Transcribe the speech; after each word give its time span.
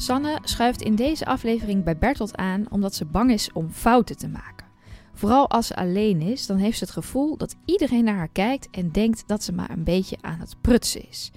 Sanne 0.00 0.38
schuift 0.42 0.82
in 0.82 0.94
deze 0.94 1.26
aflevering 1.26 1.84
bij 1.84 1.98
Bertolt 1.98 2.36
aan 2.36 2.66
omdat 2.70 2.94
ze 2.94 3.04
bang 3.04 3.30
is 3.30 3.52
om 3.52 3.70
fouten 3.70 4.16
te 4.16 4.28
maken. 4.28 4.66
Vooral 5.14 5.50
als 5.50 5.66
ze 5.66 5.76
alleen 5.76 6.20
is, 6.20 6.46
dan 6.46 6.56
heeft 6.56 6.78
ze 6.78 6.84
het 6.84 6.92
gevoel 6.92 7.36
dat 7.36 7.56
iedereen 7.64 8.04
naar 8.04 8.16
haar 8.16 8.28
kijkt 8.32 8.68
en 8.70 8.90
denkt 8.92 9.22
dat 9.26 9.42
ze 9.42 9.52
maar 9.52 9.70
een 9.70 9.84
beetje 9.84 10.16
aan 10.20 10.40
het 10.40 10.56
prutsen 10.60 11.08
is. 11.08 11.30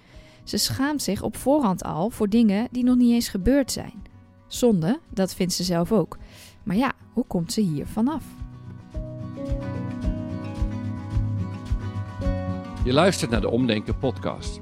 Ze 0.43 0.57
schaamt 0.57 1.01
zich 1.01 1.21
op 1.21 1.37
voorhand 1.37 1.83
al 1.83 2.09
voor 2.09 2.29
dingen 2.29 2.67
die 2.71 2.83
nog 2.83 2.95
niet 2.95 3.11
eens 3.11 3.29
gebeurd 3.29 3.71
zijn. 3.71 4.03
Zonde, 4.47 4.99
dat 5.09 5.33
vindt 5.33 5.53
ze 5.53 5.63
zelf 5.63 5.91
ook. 5.91 6.17
Maar 6.63 6.75
ja, 6.75 6.91
hoe 7.13 7.25
komt 7.25 7.53
ze 7.53 7.61
hier 7.61 7.87
vanaf? 7.87 8.23
Je 12.83 12.93
luistert 12.93 13.31
naar 13.31 13.41
de 13.41 13.49
Omdenken 13.49 13.97
podcast. 13.97 14.61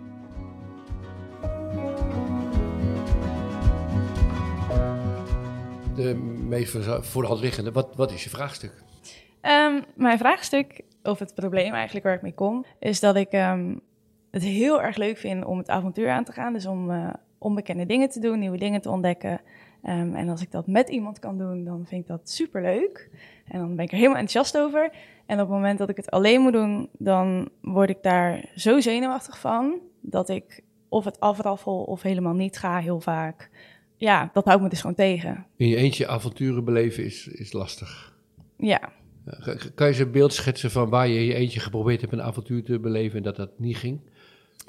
De 6.01 6.15
meest 6.47 6.77
voor 7.01 7.37
liggende, 7.39 7.71
wat, 7.71 7.95
wat 7.95 8.11
is 8.11 8.23
je 8.23 8.29
vraagstuk? 8.29 8.73
Um, 9.41 9.83
mijn 9.95 10.17
vraagstuk, 10.17 10.81
of 11.03 11.19
het 11.19 11.35
probleem 11.35 11.73
eigenlijk 11.73 12.05
waar 12.05 12.15
ik 12.15 12.21
mee 12.21 12.33
kom, 12.33 12.65
is 12.79 12.99
dat 12.99 13.15
ik 13.15 13.33
um, 13.33 13.79
het 14.31 14.43
heel 14.43 14.81
erg 14.81 14.97
leuk 14.97 15.17
vind 15.17 15.45
om 15.45 15.57
het 15.57 15.69
avontuur 15.69 16.09
aan 16.09 16.23
te 16.23 16.31
gaan. 16.31 16.53
Dus 16.53 16.65
om 16.65 16.91
uh, 16.91 17.09
onbekende 17.37 17.85
dingen 17.85 18.09
te 18.09 18.19
doen, 18.19 18.39
nieuwe 18.39 18.57
dingen 18.57 18.81
te 18.81 18.89
ontdekken. 18.89 19.41
Um, 19.83 20.15
en 20.15 20.29
als 20.29 20.41
ik 20.41 20.51
dat 20.51 20.67
met 20.67 20.89
iemand 20.89 21.19
kan 21.19 21.37
doen, 21.37 21.63
dan 21.63 21.85
vind 21.85 22.01
ik 22.01 22.07
dat 22.07 22.29
super 22.29 22.61
leuk. 22.61 23.09
En 23.47 23.59
dan 23.59 23.75
ben 23.75 23.85
ik 23.85 23.91
er 23.91 23.97
helemaal 23.97 24.19
enthousiast 24.19 24.63
over. 24.63 24.91
En 25.25 25.35
op 25.35 25.47
het 25.47 25.57
moment 25.57 25.79
dat 25.79 25.89
ik 25.89 25.97
het 25.97 26.11
alleen 26.11 26.41
moet 26.41 26.53
doen, 26.53 26.89
dan 26.97 27.49
word 27.61 27.89
ik 27.89 28.03
daar 28.03 28.45
zo 28.55 28.79
zenuwachtig 28.79 29.39
van 29.39 29.79
dat 30.01 30.29
ik 30.29 30.63
of 30.89 31.05
het 31.05 31.19
afraffel 31.19 31.83
of 31.83 32.01
helemaal 32.01 32.33
niet 32.33 32.57
ga, 32.57 32.79
heel 32.79 32.99
vaak. 32.99 33.49
Ja, 34.01 34.29
dat 34.33 34.45
houdt 34.45 34.61
me 34.61 34.69
dus 34.69 34.81
gewoon 34.81 34.95
tegen. 34.95 35.45
In 35.55 35.67
je 35.67 35.75
eentje 35.75 36.07
avonturen 36.07 36.63
beleven 36.63 37.03
is, 37.03 37.27
is 37.27 37.53
lastig. 37.53 38.13
Ja. 38.57 38.79
Kan 39.75 39.87
je 39.87 39.93
eens 39.93 39.99
een 39.99 40.11
beeld 40.11 40.33
schetsen 40.33 40.71
van 40.71 40.89
waar 40.89 41.07
je 41.07 41.19
in 41.19 41.25
je 41.25 41.33
eentje 41.33 41.59
geprobeerd 41.59 42.01
hebt 42.01 42.13
een 42.13 42.21
avontuur 42.21 42.63
te 42.63 42.79
beleven 42.79 43.17
en 43.17 43.23
dat 43.23 43.35
dat 43.35 43.49
niet 43.57 43.77
ging? 43.77 43.99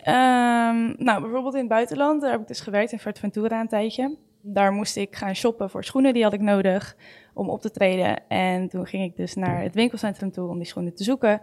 Um, 0.06 0.94
nou, 0.98 1.20
bijvoorbeeld 1.20 1.54
in 1.54 1.60
het 1.60 1.68
buitenland, 1.68 2.20
daar 2.20 2.30
heb 2.30 2.40
ik 2.40 2.46
dus 2.46 2.60
gewerkt 2.60 2.92
in 2.92 2.98
Fuerteventura 2.98 3.60
een 3.60 3.68
tijdje. 3.68 4.16
Daar 4.40 4.72
moest 4.72 4.96
ik 4.96 5.16
gaan 5.16 5.34
shoppen 5.34 5.70
voor 5.70 5.84
schoenen, 5.84 6.14
die 6.14 6.22
had 6.22 6.32
ik 6.32 6.40
nodig 6.40 6.96
om 7.34 7.50
op 7.50 7.60
te 7.60 7.70
treden. 7.70 8.28
En 8.28 8.68
toen 8.68 8.86
ging 8.86 9.04
ik 9.04 9.16
dus 9.16 9.34
naar 9.34 9.62
het 9.62 9.74
winkelcentrum 9.74 10.30
toe 10.30 10.48
om 10.48 10.56
die 10.56 10.66
schoenen 10.66 10.94
te 10.94 11.04
zoeken. 11.04 11.40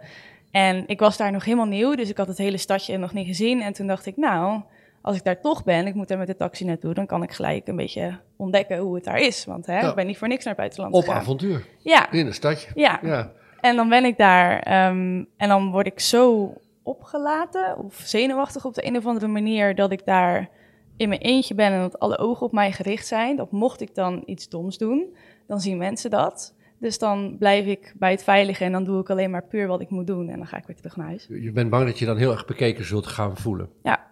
En 0.50 0.84
ik 0.86 0.98
was 1.00 1.16
daar 1.16 1.32
nog 1.32 1.44
helemaal 1.44 1.66
nieuw, 1.66 1.94
dus 1.94 2.10
ik 2.10 2.16
had 2.16 2.28
het 2.28 2.38
hele 2.38 2.56
stadje 2.56 2.98
nog 2.98 3.12
niet 3.12 3.26
gezien. 3.26 3.62
En 3.62 3.72
toen 3.72 3.86
dacht 3.86 4.06
ik, 4.06 4.16
nou, 4.16 4.62
als 5.02 5.16
ik 5.16 5.24
daar 5.24 5.40
toch 5.40 5.64
ben, 5.64 5.86
ik 5.86 5.94
moet 5.94 6.08
daar 6.08 6.18
met 6.18 6.26
de 6.26 6.36
taxi 6.36 6.64
naartoe, 6.64 6.94
dan 6.94 7.06
kan 7.06 7.22
ik 7.22 7.32
gelijk 7.32 7.68
een 7.68 7.76
beetje 7.76 8.18
ontdekken 8.36 8.78
hoe 8.78 8.94
het 8.94 9.04
daar 9.04 9.18
is. 9.20 9.44
Want 9.44 9.66
hè, 9.66 9.88
ik 9.88 9.94
ben 9.94 10.06
niet 10.06 10.18
voor 10.18 10.28
niks 10.28 10.44
naar 10.44 10.54
het 10.54 10.62
buitenland 10.62 10.94
Op 10.94 11.00
gegaan. 11.00 11.20
avontuur. 11.20 11.66
Ja. 11.78 12.10
In 12.12 12.26
een 12.26 12.34
stadje. 12.34 12.70
Ja. 12.74 12.98
ja. 13.02 13.32
En 13.60 13.76
dan 13.76 13.88
ben 13.88 14.04
ik 14.04 14.16
daar 14.16 14.52
um, 14.88 15.26
en 15.36 15.48
dan 15.48 15.70
word 15.70 15.86
ik 15.86 16.00
zo 16.00 16.54
opgelaten 16.82 17.78
of 17.78 17.94
zenuwachtig 18.04 18.64
op 18.64 18.74
de 18.74 18.86
een 18.86 18.96
of 18.96 19.06
andere 19.06 19.26
manier 19.26 19.74
dat 19.74 19.92
ik 19.92 20.04
daar 20.04 20.48
in 20.96 21.08
mijn 21.08 21.20
eentje 21.20 21.54
ben 21.54 21.72
en 21.72 21.80
dat 21.80 21.98
alle 21.98 22.18
ogen 22.18 22.46
op 22.46 22.52
mij 22.52 22.72
gericht 22.72 23.06
zijn. 23.06 23.36
Dat 23.36 23.50
mocht 23.50 23.80
ik 23.80 23.94
dan 23.94 24.22
iets 24.26 24.48
doms 24.48 24.78
doen, 24.78 25.16
dan 25.46 25.60
zien 25.60 25.78
mensen 25.78 26.10
dat. 26.10 26.54
Dus 26.78 26.98
dan 26.98 27.36
blijf 27.38 27.66
ik 27.66 27.94
bij 27.98 28.10
het 28.10 28.22
veilige 28.22 28.64
en 28.64 28.72
dan 28.72 28.84
doe 28.84 29.00
ik 29.00 29.10
alleen 29.10 29.30
maar 29.30 29.44
puur 29.44 29.66
wat 29.66 29.80
ik 29.80 29.90
moet 29.90 30.06
doen 30.06 30.28
en 30.28 30.36
dan 30.36 30.46
ga 30.46 30.56
ik 30.56 30.66
weer 30.66 30.76
terug 30.76 30.96
naar 30.96 31.06
huis. 31.06 31.26
Je 31.28 31.52
bent 31.52 31.70
bang 31.70 31.86
dat 31.86 31.98
je 31.98 32.06
dan 32.06 32.16
heel 32.16 32.32
erg 32.32 32.44
bekeken 32.44 32.84
zult 32.84 33.06
gaan 33.06 33.36
voelen. 33.36 33.68
Ja. 33.82 34.08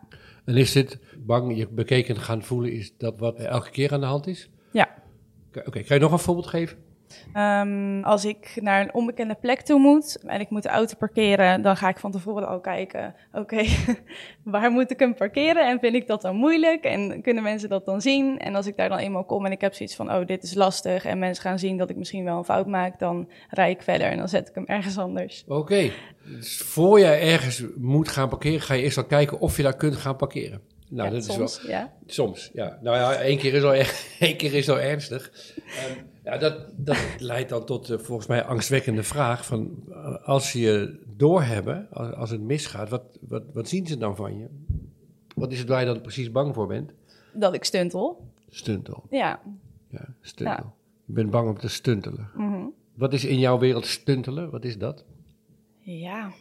En 0.48 0.56
is 0.56 0.72
dit 0.72 0.98
bang 1.19 1.56
je 1.56 1.69
bekeken 1.69 2.16
gaan 2.16 2.42
voelen, 2.42 2.72
is 2.72 2.97
dat 2.97 3.19
wat 3.19 3.38
elke 3.38 3.70
keer 3.70 3.92
aan 3.92 4.00
de 4.00 4.06
hand 4.06 4.26
is? 4.26 4.50
Ja. 4.72 5.03
Oké, 5.48 5.69
okay, 5.69 5.82
kan 5.82 5.97
je 5.97 6.03
nog 6.03 6.12
een 6.12 6.19
voorbeeld 6.19 6.47
geven? 6.47 6.78
Um, 7.36 8.04
als 8.04 8.24
ik 8.24 8.58
naar 8.60 8.80
een 8.80 8.94
onbekende 8.94 9.34
plek 9.34 9.60
toe 9.60 9.78
moet 9.78 10.19
en 10.26 10.41
ik 10.41 10.50
moet 10.50 10.62
de 10.62 10.69
auto 10.69 10.94
parkeren, 10.98 11.62
dan 11.62 11.76
ga 11.76 11.88
ik 11.88 11.98
van 11.98 12.10
tevoren 12.10 12.48
al 12.48 12.60
kijken, 12.60 13.14
oké, 13.32 13.41
okay, 13.41 13.69
waar 14.42 14.70
moet 14.70 14.91
ik 14.91 14.98
hem 14.98 15.14
parkeren 15.14 15.69
en 15.69 15.78
vind 15.80 15.94
ik 15.94 16.06
dat 16.06 16.22
dan 16.22 16.36
moeilijk 16.36 16.84
en 16.84 17.22
kunnen 17.22 17.42
mensen 17.42 17.69
dat 17.69 17.84
dan 17.84 18.00
zien? 18.00 18.38
En 18.38 18.54
als 18.54 18.66
ik 18.66 18.76
daar 18.76 18.88
dan 18.88 18.98
eenmaal 18.98 19.24
kom 19.24 19.46
en 19.46 19.52
ik 19.52 19.60
heb 19.60 19.74
zoiets 19.74 19.94
van, 19.94 20.12
oh, 20.12 20.26
dit 20.26 20.42
is 20.42 20.54
lastig 20.54 21.04
en 21.04 21.19
mensen 21.19 21.42
gaan 21.42 21.58
zien 21.58 21.76
dat 21.76 21.91
ik 21.91 21.96
misschien 21.96 22.24
wel 22.24 22.38
een 22.38 22.44
fout 22.44 22.66
maak, 22.66 22.98
dan 22.98 23.30
rijd 23.48 23.76
ik 23.76 23.82
verder 23.82 24.06
en 24.06 24.19
dan 24.19 24.28
zet 24.28 24.48
ik 24.48 24.54
hem 24.54 24.66
ergens 24.66 24.98
anders. 24.98 25.44
Oké, 25.46 25.58
okay. 25.58 25.92
dus 26.25 26.56
voor 26.56 27.00
jij 27.00 27.20
ergens 27.20 27.64
moet 27.76 28.08
gaan 28.08 28.28
parkeren, 28.28 28.60
ga 28.60 28.75
je 28.75 28.82
eerst 28.82 28.96
al 28.96 29.04
kijken 29.04 29.40
of 29.40 29.56
je 29.56 29.62
daar 29.62 29.76
kunt 29.76 29.96
gaan 29.96 30.16
parkeren. 30.16 30.60
Nou, 30.90 31.08
ja, 31.08 31.14
dat 31.14 31.25
soms, 31.25 31.58
is 31.58 31.62
wel, 31.62 31.70
ja. 31.70 31.92
Soms, 32.06 32.50
ja. 32.52 32.78
Nou 32.82 32.96
ja, 32.96 33.14
één 33.14 33.38
keer 33.38 33.54
is 33.54 33.62
al, 33.62 33.72
één 34.19 34.36
keer 34.36 34.54
is 34.54 34.69
al 34.69 34.80
ernstig. 34.80 35.32
Um, 35.56 36.06
ja, 36.28 36.39
dat, 36.39 36.66
dat 36.77 36.99
leidt 37.31 37.49
dan 37.49 37.65
tot 37.65 37.91
uh, 37.91 37.99
volgens 37.99 38.28
mij 38.28 38.44
angstwekkende 38.44 39.03
vraag 39.03 39.47
van 39.47 39.84
uh, 39.89 40.27
als 40.27 40.50
ze 40.50 40.61
je 40.61 41.00
doorhebben, 41.16 41.89
als, 41.91 42.15
als 42.15 42.31
het 42.31 42.41
misgaat, 42.41 42.89
wat, 42.89 43.03
wat, 43.21 43.43
wat 43.53 43.69
zien 43.69 43.87
ze 43.87 43.99
dan 43.99 44.16
van 44.16 44.38
je? 44.38 44.47
Wat 45.34 45.53
is 45.53 45.59
het 45.59 45.69
waar 45.69 45.81
je 45.81 45.87
dan 45.87 46.00
precies 46.00 46.31
bang 46.31 46.55
voor 46.55 46.67
bent? 46.67 46.93
Dat 47.33 47.55
ik 47.55 47.65
stuntel. 47.65 48.27
Stuntel. 48.49 49.05
Ja. 49.11 49.41
Ja, 49.91 50.15
stuntel. 50.21 50.56
Ja. 50.56 50.72
Je 51.05 51.12
bent 51.12 51.31
bang 51.31 51.49
om 51.49 51.59
te 51.59 51.69
stuntelen. 51.69 52.31
Mm 52.34 52.53
-hmm. 52.53 52.72
Wat 52.94 53.12
is 53.12 53.25
in 53.25 53.38
jouw 53.38 53.59
wereld 53.59 53.87
stuntelen? 53.87 54.50
Wat 54.50 54.65
is 54.65 54.78
dat? 54.78 55.05
Ja. 55.78 56.33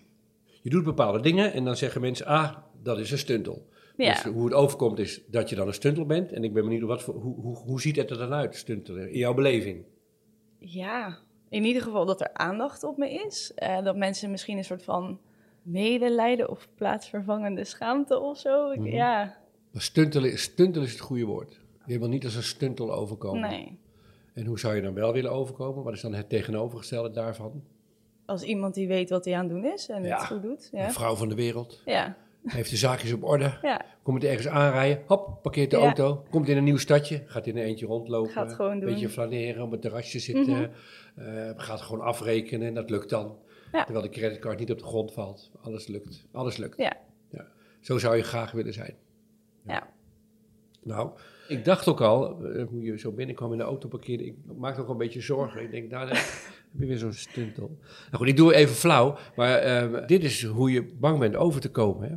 Je 0.61 0.69
doet 0.69 0.83
bepaalde 0.83 1.19
dingen 1.19 1.53
en 1.53 1.63
dan 1.63 1.75
zeggen 1.75 2.01
mensen, 2.01 2.25
ah, 2.25 2.55
dat 2.81 2.99
is 2.99 3.11
een 3.11 3.17
stuntel. 3.17 3.67
Ja. 3.97 4.13
Dus 4.13 4.23
hoe 4.23 4.45
het 4.45 4.53
overkomt 4.53 4.99
is 4.99 5.21
dat 5.27 5.49
je 5.49 5.55
dan 5.55 5.67
een 5.67 5.73
stuntel 5.73 6.05
bent. 6.05 6.31
En 6.31 6.43
ik 6.43 6.53
ben 6.53 6.63
benieuwd, 6.63 6.81
wat 6.87 7.03
voor, 7.03 7.13
hoe, 7.15 7.35
hoe, 7.41 7.55
hoe 7.57 7.81
ziet 7.81 7.95
het 7.95 8.09
er 8.09 8.17
dan 8.17 8.33
uit, 8.33 8.55
stuntelen, 8.55 9.11
in 9.11 9.17
jouw 9.17 9.33
beleving? 9.33 9.85
Ja, 10.59 11.17
in 11.49 11.63
ieder 11.63 11.81
geval 11.81 12.05
dat 12.05 12.21
er 12.21 12.33
aandacht 12.33 12.83
op 12.83 12.97
me 12.97 13.09
is. 13.25 13.51
Uh, 13.63 13.83
dat 13.83 13.95
mensen 13.95 14.31
misschien 14.31 14.57
een 14.57 14.63
soort 14.63 14.83
van 14.83 15.19
medelijden 15.61 16.49
of 16.49 16.67
plaatsvervangende 16.75 17.63
schaamte 17.63 18.19
of 18.19 18.37
zo. 18.37 18.71
Ik, 18.71 18.79
Mhm. 18.79 18.87
Ja, 18.87 19.37
Maar 19.71 19.81
stuntelen, 19.81 20.37
stuntelen 20.39 20.87
is 20.87 20.93
het 20.93 21.01
goede 21.01 21.25
woord. 21.25 21.59
Je 21.85 21.99
wil 21.99 22.07
niet 22.07 22.23
als 22.25 22.35
een 22.35 22.43
stuntel 22.43 22.93
overkomen. 22.93 23.49
nee. 23.49 23.79
En 24.33 24.45
hoe 24.45 24.59
zou 24.59 24.75
je 24.75 24.81
dan 24.81 24.93
wel 24.93 25.13
willen 25.13 25.31
overkomen? 25.31 25.83
Wat 25.83 25.93
is 25.93 26.01
dan 26.01 26.13
het 26.13 26.29
tegenovergestelde 26.29 27.11
daarvan? 27.11 27.63
Als 28.25 28.43
iemand 28.43 28.73
die 28.73 28.87
weet 28.87 29.09
wat 29.09 29.25
hij 29.25 29.35
aan 29.35 29.43
het 29.43 29.49
doen 29.49 29.65
is 29.65 29.89
en 29.89 30.03
Ja. 30.03 30.17
het 30.17 30.25
goed 30.27 30.41
doet. 30.41 30.69
Een 30.71 30.79
Ja, 30.79 30.91
vrouw 30.91 31.15
van 31.15 31.29
de 31.29 31.35
wereld, 31.35 31.81
ja. 31.85 32.17
Heeft 32.45 32.69
de 32.69 32.77
zaakjes 32.77 33.13
op 33.13 33.23
orde, 33.23 33.57
ja. 33.61 33.85
komt 34.03 34.21
het 34.21 34.31
ergens 34.31 34.47
aanrijden, 34.47 35.03
hop, 35.07 35.39
parkeert 35.41 35.71
de 35.71 35.77
Ja. 35.77 35.83
auto, 35.83 36.23
komt 36.29 36.47
in 36.47 36.57
een 36.57 36.63
nieuw 36.63 36.77
stadje, 36.77 37.23
gaat 37.25 37.47
in 37.47 37.57
een 37.57 37.63
eentje 37.63 37.85
rondlopen, 37.85 38.31
Gaat 38.31 38.53
gewoon 38.53 38.71
een 38.71 38.79
doen. 38.79 38.89
beetje 38.89 39.09
flaneren, 39.09 39.63
op 39.63 39.71
het 39.71 39.81
terrasje 39.81 40.19
zitten, 40.19 40.53
Mhm. 40.53 40.67
eh, 41.15 41.49
gaat 41.55 41.81
gewoon 41.81 42.01
afrekenen 42.05 42.67
en 42.67 42.73
dat 42.73 42.89
lukt 42.89 43.09
dan. 43.09 43.35
Ja. 43.71 43.83
Terwijl 43.83 44.05
de 44.05 44.11
creditcard 44.11 44.59
niet 44.59 44.71
op 44.71 44.77
de 44.77 44.83
grond 44.83 45.13
valt. 45.13 45.51
Alles 45.61 45.87
lukt. 45.87 46.25
Alles 46.31 46.57
lukt. 46.57 46.77
Ja. 46.77 46.93
Zo 47.79 47.97
zou 47.97 48.15
je 48.15 48.23
graag 48.23 48.51
willen 48.51 48.73
zijn. 48.73 48.93
Ja. 49.65 49.87
Nou, 50.83 51.09
ik 51.47 51.65
dacht 51.65 51.87
ook 51.87 52.01
al, 52.01 52.45
eh, 52.45 52.65
hoe 52.67 52.81
je 52.83 52.99
zo 52.99 53.11
binnenkwam 53.11 53.51
in 53.51 53.57
de 53.57 53.63
auto 53.63 53.87
parkeerde, 53.87 54.25
ik 54.25 54.35
maakte 54.57 54.81
ook 54.81 54.89
een 54.89 54.97
beetje 54.97 55.21
zorgen. 55.21 55.61
Ik 55.61 55.71
denk, 55.71 55.89
nou, 55.89 56.07
daar 56.07 56.15
heb 56.71 56.79
je 56.81 56.85
weer 56.85 56.97
zo'n 56.97 57.13
stuntel. 57.13 57.77
Nou 58.05 58.17
goed, 58.17 58.27
ik 58.27 58.37
doe 58.37 58.53
even 58.53 58.75
flauw, 58.75 59.17
maar 59.35 59.57
eh, 59.57 60.07
dit 60.07 60.23
is 60.23 60.43
hoe 60.43 60.71
je 60.71 60.83
bang 60.99 61.19
bent 61.19 61.35
over 61.35 61.61
te 61.61 61.71
komen. 61.71 62.09
Hè? 62.09 62.15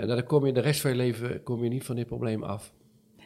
Ja. 0.00 0.04
nou, 0.04 0.18
dan 0.18 0.26
kom 0.26 0.46
je 0.46 0.52
de 0.52 0.60
rest 0.60 0.80
van 0.80 0.90
je 0.90 0.96
leven 0.96 1.42
kom 1.42 1.62
je 1.62 1.68
niet 1.68 1.84
van 1.84 1.96
dit 1.96 2.06
probleem 2.06 2.42
af. 2.42 2.72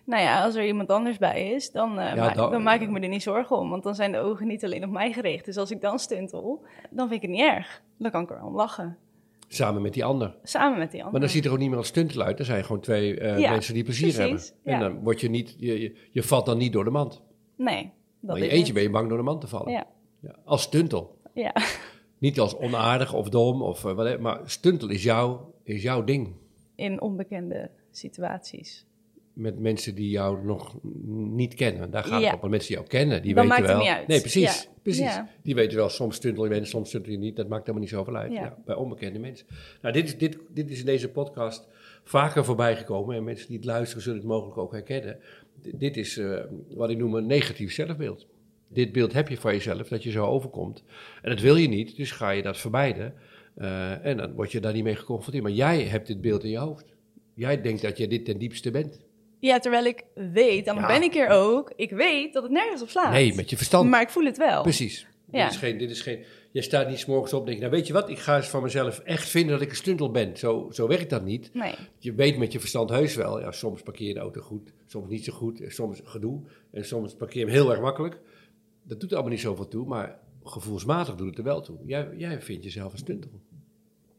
Nou 0.04 0.22
ja, 0.22 0.44
als 0.44 0.54
er 0.54 0.66
iemand 0.66 0.88
anders 0.90 1.18
bij 1.18 1.50
is, 1.50 1.70
dan, 1.70 1.98
uh, 1.98 2.04
Ja, 2.08 2.14
maak, 2.14 2.34
dan- 2.34 2.50
dan 2.50 2.62
maak 2.62 2.80
ik 2.80 2.90
me 2.90 3.00
er 3.00 3.08
niet 3.08 3.22
zorgen 3.22 3.56
om. 3.58 3.70
Want 3.70 3.82
dan 3.82 3.94
zijn 3.94 4.12
de 4.12 4.18
ogen 4.18 4.46
niet 4.46 4.64
alleen 4.64 4.84
op 4.84 4.90
mij 4.90 5.12
gericht. 5.12 5.44
Dus 5.44 5.56
als 5.56 5.70
ik 5.70 5.80
dan 5.80 5.98
stuntel, 5.98 6.64
dan 6.90 7.08
vind 7.08 7.22
ik 7.22 7.28
het 7.28 7.36
niet 7.38 7.48
erg. 7.48 7.82
Dan 7.98 8.10
kan 8.10 8.22
ik 8.22 8.30
er 8.30 8.42
om 8.44 8.54
lachen. 8.54 8.96
Samen 9.48 9.82
met 9.82 9.92
die 9.94 10.04
ander. 10.04 10.34
Samen 10.42 10.78
met 10.78 10.86
die 10.90 10.96
Maar 10.96 11.06
anderen. 11.06 11.20
dan 11.20 11.30
ziet 11.36 11.44
er 11.44 11.52
ook 11.52 11.58
niet 11.58 11.68
meer 11.68 11.78
als 11.78 11.86
stuntel 11.86 12.22
uit. 12.22 12.38
Er 12.38 12.44
zijn 12.44 12.64
gewoon 12.64 12.80
twee 12.80 13.18
eh, 13.20 13.38
Ja, 13.38 13.50
mensen 13.50 13.74
die 13.74 13.84
plezier 13.84 14.14
precies, 14.14 14.48
hebben. 14.54 14.72
En 14.74 14.80
ja. 14.80 14.88
dan 14.88 15.02
word 15.02 15.20
je 15.20 15.30
niet, 15.30 15.54
je, 15.58 15.80
je, 15.80 15.96
je 16.10 16.22
valt 16.22 16.46
dan 16.46 16.58
niet 16.58 16.72
door 16.72 16.84
de 16.84 16.90
mand. 16.90 17.22
Nee, 17.56 17.82
dat 17.82 17.90
Maar 18.30 18.36
in 18.36 18.42
je 18.42 18.48
eentje 18.48 18.64
het. 18.64 18.74
ben 18.74 18.82
je 18.82 18.90
bang 18.90 19.08
door 19.08 19.18
de 19.18 19.24
mand 19.24 19.40
te 19.40 19.46
vallen. 19.48 19.72
Ja, 19.72 19.86
Ja, 20.20 20.36
als 20.44 20.62
stuntel. 20.62 21.18
ja. 21.34 21.54
Niet 22.18 22.40
als 22.40 22.56
onaardig 22.56 23.12
of 23.14 23.28
dom, 23.28 23.62
of, 23.62 23.84
eh, 23.84 23.92
wat- 23.92 24.20
maar 24.20 24.40
stuntel 24.44 24.88
is, 24.88 25.02
jouw 25.02 25.54
is 25.64 25.82
jouw 25.82 26.04
ding. 26.04 26.34
In 26.74 27.00
onbekende 27.00 27.70
situaties. 27.90 28.86
met 29.32 29.58
mensen 29.58 29.94
die 29.94 30.10
jou 30.10 30.44
nog 30.44 30.76
niet 31.34 31.54
kennen. 31.54 31.90
Daar 31.90 32.04
gaat 32.04 32.20
Ja. 32.22 32.30
het 32.30 32.42
op. 32.42 32.50
Mensen 32.50 32.68
die 32.68 32.76
jou 32.76 32.88
kennen, 32.88 33.22
die 33.22 33.34
Dan 33.34 33.48
weten 33.48 33.48
maakt 33.62 33.68
het 33.72 33.76
wel. 33.78 33.86
niet 33.86 33.96
uit. 33.98 34.06
Nee, 34.06 34.20
precies. 34.20 34.62
Ja. 34.62 34.70
precies. 34.82 35.02
Ja. 35.14 35.28
Die 35.42 35.54
weten 35.54 35.76
wel, 35.76 35.88
soms 35.88 36.16
stuntel 36.16 36.44
je 36.44 36.50
bent, 36.50 36.68
soms 36.68 36.88
stuntel 36.88 37.12
je 37.12 37.18
niet. 37.18 37.36
Dat 37.36 37.48
maakt 37.48 37.60
helemaal 37.60 37.80
niet 37.80 37.90
zoveel 37.90 38.16
uit. 38.16 38.64
Bij 38.64 38.74
onbekende 38.74 39.18
mensen. 39.18 39.46
Nou, 39.82 39.94
dit 39.94 40.04
is, 40.04 40.18
dit, 40.18 40.38
dit 40.48 40.70
is 40.70 40.78
in 40.78 40.84
deze 40.86 41.08
podcast 41.10 41.68
vaker 42.04 42.44
voorbij 42.44 42.76
gekomen. 42.76 43.16
En 43.16 43.24
mensen 43.24 43.46
die 43.48 43.56
het 43.56 43.64
luisteren 43.66 44.02
zullen 44.02 44.18
het 44.18 44.28
mogelijk 44.28 44.58
ook 44.58 44.72
herkennen. 44.72 45.18
D- 45.62 45.80
dit 45.80 45.96
is 45.96 46.16
eh, 46.18 46.40
wat 46.68 46.90
ik 46.90 46.98
noem 46.98 47.14
een 47.14 47.26
negatief 47.26 47.72
zelfbeeld. 47.72 48.26
Dit 48.68 48.92
beeld 48.92 49.12
heb 49.12 49.28
je 49.28 49.36
van 49.36 49.52
jezelf, 49.52 49.88
dat 49.88 50.02
je 50.02 50.10
zo 50.10 50.24
overkomt. 50.26 50.84
En 51.22 51.30
dat 51.30 51.40
wil 51.40 51.56
je 51.56 51.68
niet, 51.68 51.96
dus 51.96 52.10
ga 52.10 52.30
je 52.30 52.42
dat 52.42 52.58
vermijden. 52.58 53.14
Eh, 53.54 54.04
en 54.06 54.16
dan 54.16 54.32
word 54.34 54.52
je 54.52 54.60
daar 54.60 54.72
niet 54.72 54.84
mee 54.84 54.96
geconfronteerd. 54.96 55.42
Maar 55.44 55.52
jij 55.52 55.82
hebt 55.82 56.06
dit 56.06 56.20
beeld 56.20 56.44
in 56.44 56.50
je 56.50 56.58
hoofd. 56.58 56.84
Jij 57.34 57.60
denkt 57.60 57.82
dat 57.82 57.98
je 57.98 58.08
dit 58.08 58.24
ten 58.24 58.38
diepste 58.38 58.70
bent. 58.70 59.00
Ja, 59.38 59.58
terwijl 59.58 59.84
ik 59.84 60.04
weet, 60.14 60.64
dan 60.64 60.76
Ja. 60.76 60.86
ben 60.86 61.02
ik 61.02 61.14
er 61.14 61.28
ook, 61.28 61.72
ik 61.76 61.90
weet 61.90 62.32
dat 62.32 62.42
het 62.42 62.52
nergens 62.52 62.82
op 62.82 62.88
slaat. 62.88 63.12
Nee, 63.12 63.34
met 63.34 63.50
je 63.50 63.56
verstand. 63.56 63.90
Maar 63.90 64.00
ik 64.02 64.10
voel 64.10 64.24
het 64.24 64.36
wel. 64.36 64.62
Precies. 64.62 65.06
Ja. 65.30 65.42
Dit 65.44 65.52
is 65.52 65.58
geen, 65.58 65.78
dit 65.78 65.90
is 65.90 66.00
geen, 66.00 66.24
je 66.50 66.62
staat 66.62 66.88
niet 66.88 66.98
's 66.98 67.04
morgens 67.06 67.32
op 67.32 67.40
en 67.40 67.46
denk, 67.46 67.58
nou 67.58 67.70
weet 67.72 67.86
je 67.86 67.92
wat, 67.92 68.10
ik 68.10 68.18
ga 68.18 68.36
eens 68.36 68.48
van 68.48 68.62
mezelf 68.62 68.98
echt 68.98 69.28
vinden 69.28 69.52
dat 69.52 69.60
ik 69.62 69.70
een 69.70 69.76
stuntel 69.76 70.10
ben. 70.10 70.36
Zo, 70.36 70.68
zo 70.72 70.88
werkt 70.88 71.10
dat 71.10 71.24
niet. 71.24 71.50
Nee. 71.54 71.74
Je 71.98 72.12
weet 72.14 72.38
met 72.38 72.52
je 72.52 72.60
verstand 72.60 72.90
heus 72.90 73.14
wel, 73.14 73.40
ja, 73.40 73.52
soms 73.52 73.82
parkeer 73.82 74.08
je 74.08 74.14
de 74.14 74.20
auto 74.20 74.40
goed, 74.40 74.72
soms 74.86 75.08
niet 75.08 75.24
zo 75.24 75.32
goed, 75.32 75.60
soms 75.66 76.00
gedoe. 76.04 76.40
En 76.70 76.84
soms 76.84 77.14
parkeer 77.14 77.38
je 77.40 77.46
hem 77.46 77.54
heel 77.54 77.70
erg 77.70 77.80
makkelijk. 77.80 78.18
Dat 78.82 79.00
doet 79.00 79.12
allemaal 79.12 79.30
niet 79.30 79.40
zoveel 79.40 79.68
toe, 79.68 79.86
maar 79.86 80.18
gevoelsmatig 80.44 81.14
doet 81.14 81.26
het 81.28 81.38
er 81.38 81.44
wel 81.44 81.60
toe. 81.60 81.78
Jij, 81.84 82.08
jij 82.16 82.42
vindt 82.42 82.64
jezelf 82.64 82.92
een 82.92 82.98
stuntel. 82.98 83.30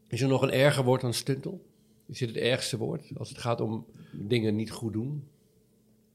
Is 0.08 0.20
er 0.20 0.28
nog 0.28 0.42
een 0.42 0.50
erger 0.52 0.84
woord 0.84 1.00
dan 1.00 1.12
stuntel? 1.14 1.64
Is 2.06 2.18
dit 2.18 2.28
het 2.28 2.38
ergste 2.38 2.76
woord 2.78 3.10
als 3.18 3.28
het 3.28 3.38
gaat 3.38 3.60
om 3.60 3.86
dingen 4.12 4.56
niet 4.56 4.70
goed 4.70 4.92
doen? 4.92 5.28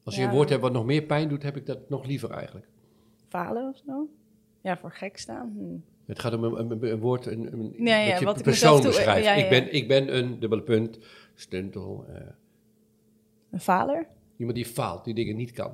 Als 0.04 0.16
je 0.16 0.22
Ja. 0.22 0.28
een 0.28 0.34
woord 0.34 0.50
hebt 0.50 0.62
wat 0.62 0.72
nog 0.72 0.86
meer 0.86 1.02
pijn 1.04 1.30
doet, 1.30 1.44
heb 1.44 1.56
ik 1.58 1.66
dat 1.66 1.90
nog 1.90 2.06
liever 2.06 2.30
eigenlijk. 2.32 2.68
Falen 3.28 3.70
of 3.70 3.82
zo? 3.86 4.08
Ja, 4.62 4.78
voor 4.78 4.92
gek 4.92 5.18
staan. 5.18 5.54
Hm. 5.58 5.78
Het 6.06 6.20
gaat 6.20 6.34
om 6.34 6.44
een, 6.44 6.72
een, 6.72 6.92
een 6.92 7.00
woord, 7.00 7.26
een, 7.26 7.54
een, 7.54 7.74
Ja, 7.78 7.98
ja, 8.00 8.10
dat 8.10 8.20
je 8.20 8.26
wat 8.26 8.44
persoon 8.44 8.82
toe- 8.82 8.90
beschrijft. 8.90 9.44
Ik, 9.44 9.50
ben, 9.50 9.74
ik 9.74 9.88
ben 9.88 10.18
een, 10.18 10.40
dubbele 10.40 10.62
punt, 10.62 11.00
stuntel, 11.36 12.06
eh, 12.14 12.22
Een 13.52 13.60
faler? 13.60 14.08
iemand 14.38 14.56
die 14.58 14.66
faalt, 14.66 15.04
die 15.04 15.14
dingen 15.14 15.36
niet 15.36 15.52
kan. 15.52 15.72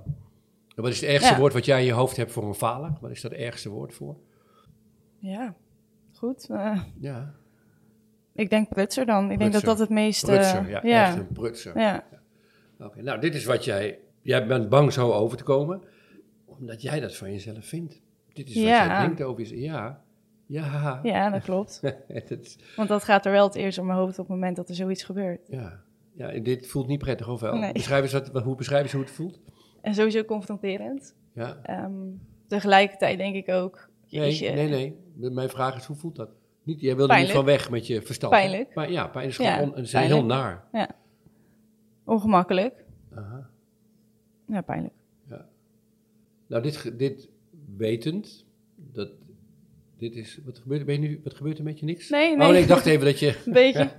En 0.76 0.82
wat 0.84 0.92
is 0.92 1.02
het 1.02 1.10
ergste 1.10 1.36
woord 1.38 1.54
wat 1.54 1.66
jij 1.66 1.80
in 1.80 1.86
je 1.86 1.92
hoofd 1.92 2.18
hebt 2.18 2.32
voor 2.32 2.44
een 2.44 2.54
faler? 2.56 2.98
Wat 3.02 3.12
is 3.12 3.22
dat 3.22 3.32
ergste 3.32 3.70
woord 3.70 3.94
voor? 3.94 4.16
Ja, 5.26 5.56
goed. 6.14 6.50
Eh, 6.50 6.82
Ja, 7.00 7.34
ik 8.34 8.50
denk 8.50 8.70
prutser 8.70 9.06
dan. 9.06 9.32
Ik 9.32 9.40
denk 9.40 9.54
dat 9.54 9.62
dat 9.64 9.80
het 9.80 9.90
meeste... 9.90 10.26
prutser. 10.26 10.70
Ja, 10.70 10.80
ja. 10.84 11.06
echt 11.08 11.18
een 11.18 11.28
prutser. 11.28 11.80
Ja. 11.80 12.04
Oké, 12.80 13.02
nou, 13.02 13.20
dit 13.20 13.36
is 13.36 13.46
wat 13.46 13.66
jij... 13.66 14.00
Jij 14.22 14.48
bent 14.48 14.70
bang 14.70 14.94
zo 14.94 15.12
over 15.12 15.38
te 15.38 15.44
komen, 15.44 15.82
omdat 16.46 16.82
jij 16.82 17.00
dat 17.00 17.16
van 17.16 17.32
jezelf 17.32 17.66
vindt. 17.66 18.02
Dit 18.34 18.48
is 18.50 18.56
wat 18.56 18.64
Ja. 18.64 18.86
jij 18.88 19.06
denkt 19.06 19.22
over 19.22 19.42
jezelf. 19.42 19.62
Ja, 19.62 20.02
ja. 20.48 21.00
ja, 21.04 21.30
dat 21.30 21.44
klopt. 21.44 21.82
Want 22.76 22.90
dat 22.90 23.04
gaat 23.04 23.26
er 23.26 23.32
wel 23.32 23.46
het 23.46 23.56
eerst 23.56 23.78
op 23.78 23.86
mijn 23.86 23.98
hoofd 23.98 24.20
op 24.20 24.28
het 24.28 24.36
moment 24.36 24.56
dat 24.56 24.70
er 24.70 24.76
zoiets 24.76 25.04
gebeurt. 25.04 25.48
ja. 25.48 25.84
ja, 26.14 26.30
en 26.32 26.44
dit 26.44 26.68
voelt 26.68 26.88
niet 26.88 27.00
prettig, 27.00 27.28
of 27.30 27.40
wel? 27.40 27.58
Nee. 27.58 27.72
Beschrijf 27.74 28.02
eens 28.14 28.30
wat, 28.32 28.44
hoe 28.44 28.56
beschrijf 28.56 28.84
eens 28.84 28.92
hoe 28.92 29.02
het 29.02 29.12
voelt? 29.12 29.40
En 29.82 29.94
sowieso 29.94 30.24
confronterend. 30.24 31.16
Ja. 31.34 31.58
Ehm, 31.64 31.92
tegelijkertijd 32.48 33.18
denk 33.18 33.36
ik 33.36 33.50
ook... 33.50 33.90
Nee, 34.10 34.42
nee, 34.54 34.70
nee. 34.70 35.32
Mijn 35.32 35.50
vraag 35.50 35.76
is, 35.76 35.86
hoe 35.86 35.96
voelt 35.96 36.16
dat? 36.16 36.30
Niet, 36.64 36.82
jij 36.82 36.96
wilde 36.96 37.08
Pijnlijk. 37.14 37.34
niet 37.34 37.44
van 37.44 37.54
weg 37.56 37.70
met 37.70 37.88
je 37.88 38.02
verstand. 38.02 38.32
Pijnlijk. 38.34 38.76
Maar 38.76 38.92
ja, 38.92 39.08
pijn 39.08 39.28
is 39.28 39.36
gewoon 39.36 39.52
Ja, 39.52 39.62
on- 39.62 39.70
het 39.76 39.86
is 39.86 39.92
pijnlijk. 39.92 40.16
heel 40.20 40.26
naar. 40.26 40.64
Ongemakkelijk. 42.04 42.84
Aha. 43.16 43.50
Ja, 44.48 44.62
pijnlijk. 44.62 44.94
Nou, 46.48 46.64
dit, 46.64 46.94
dit 47.00 47.30
wetend, 47.78 48.46
dat, 48.76 49.10
dit 49.98 50.16
is, 50.16 50.40
wat 50.46 50.58
gebeurt, 50.60 50.86
ben 50.86 51.02
je 51.02 51.08
nu, 51.08 51.22
wat 51.24 51.34
gebeurt 51.34 51.58
er 51.58 51.64
met 51.64 51.80
je 51.80 51.86
niks? 51.86 52.10
Nee, 52.10 52.32
Oh 52.32 52.38
nee. 52.38 52.52
nee, 52.52 52.62
ik 52.62 52.68
dacht 52.68 52.86
even 52.86 53.06
dat 53.06 53.20
je... 53.20 53.28
Een 53.46 53.54
beetje. 53.54 53.90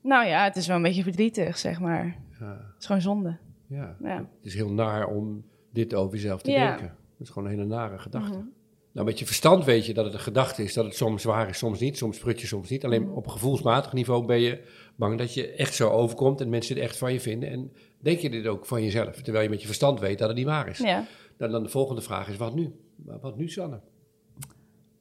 nou 0.00 0.26
ja, 0.26 0.44
het 0.44 0.56
is 0.56 0.66
wel 0.66 0.76
een 0.76 0.82
beetje 0.82 1.02
verdrietig, 1.02 1.58
zeg 1.58 1.80
maar. 1.80 2.16
Ja, 2.40 2.50
Het 2.72 2.80
is 2.80 2.86
gewoon 2.86 3.00
zonde. 3.00 3.36
ja. 3.66 3.96
Ja. 4.02 4.16
Het 4.16 4.26
is 4.46 4.54
heel 4.54 4.72
naar 4.72 5.06
om 5.06 5.44
dit 5.72 5.94
over 5.94 6.14
jezelf 6.14 6.42
te 6.42 6.50
Ja. 6.50 6.68
denken. 6.68 6.86
Dat 7.18 7.26
is 7.26 7.32
gewoon 7.32 7.48
een 7.48 7.54
hele 7.54 7.66
nare 7.66 7.98
gedachte. 7.98 8.38
Mhm. 8.38 8.46
Nou, 8.92 9.06
met 9.06 9.18
je 9.18 9.26
verstand 9.26 9.64
weet 9.64 9.86
je 9.86 9.94
dat 9.94 10.04
het 10.04 10.14
een 10.14 10.20
gedachte 10.20 10.62
is, 10.62 10.74
dat 10.74 10.84
het 10.84 10.94
soms 10.96 11.24
waar 11.24 11.48
is, 11.48 11.58
soms 11.58 11.80
niet. 11.80 11.96
Soms 11.98 12.18
prut 12.18 12.40
je, 12.40 12.46
soms 12.46 12.70
niet. 12.70 12.84
Alleen 12.84 13.10
op 13.10 13.26
gevoelsmatig 13.26 13.92
niveau 13.92 14.26
ben 14.26 14.40
je 14.40 14.62
bang 14.96 15.18
dat 15.18 15.34
je 15.34 15.48
echt 15.52 15.74
zo 15.74 15.88
overkomt 15.90 16.40
en 16.40 16.48
mensen 16.48 16.74
het 16.74 16.84
echt 16.84 16.96
van 16.98 17.12
je 17.12 17.20
vinden. 17.20 17.50
En 17.50 17.72
denk 17.98 18.18
je 18.18 18.30
dit 18.30 18.46
ook 18.46 18.66
van 18.66 18.82
jezelf, 18.82 19.22
terwijl 19.22 19.44
je 19.44 19.50
met 19.50 19.60
je 19.60 19.66
verstand 19.66 20.00
weet 20.00 20.18
dat 20.18 20.28
het 20.28 20.36
niet 20.36 20.46
waar 20.46 20.68
is. 20.68 20.78
Ja. 20.78 21.04
Dan, 21.36 21.50
dan 21.50 21.62
de 21.62 21.68
volgende 21.68 22.00
vraag 22.02 22.28
is, 22.28 22.36
wat 22.36 22.54
nu? 22.54 22.72
Wat 22.96 23.36
nu, 23.36 23.48
Sanne? 23.48 23.80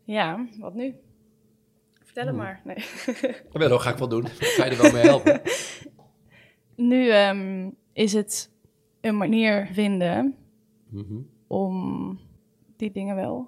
Ja, 0.04 0.48
wat 0.60 0.74
nu? 0.74 0.96
Vertel 2.04 2.26
het 2.26 2.36
Hmm. 2.36 2.44
maar. 2.44 2.62
Nee. 2.66 2.76
Wel, 3.52 3.70
dat 3.70 3.82
ga 3.82 3.90
ik 3.92 3.98
wel 3.98 4.08
doen. 4.08 4.28
Ga 4.28 4.66
je 4.66 4.72
er 4.72 4.82
wel 4.82 4.92
mee 4.92 5.04
helpen? 5.04 5.42
Nu 6.76 7.10
ehm, 7.10 7.70
is 7.94 8.14
het 8.14 8.52
een 9.02 9.18
manier 9.18 9.70
vinden 9.72 10.36
Mhm. 10.90 11.16
om 11.48 12.20
die 12.78 12.92
dingen 12.92 13.16
wel. 13.16 13.48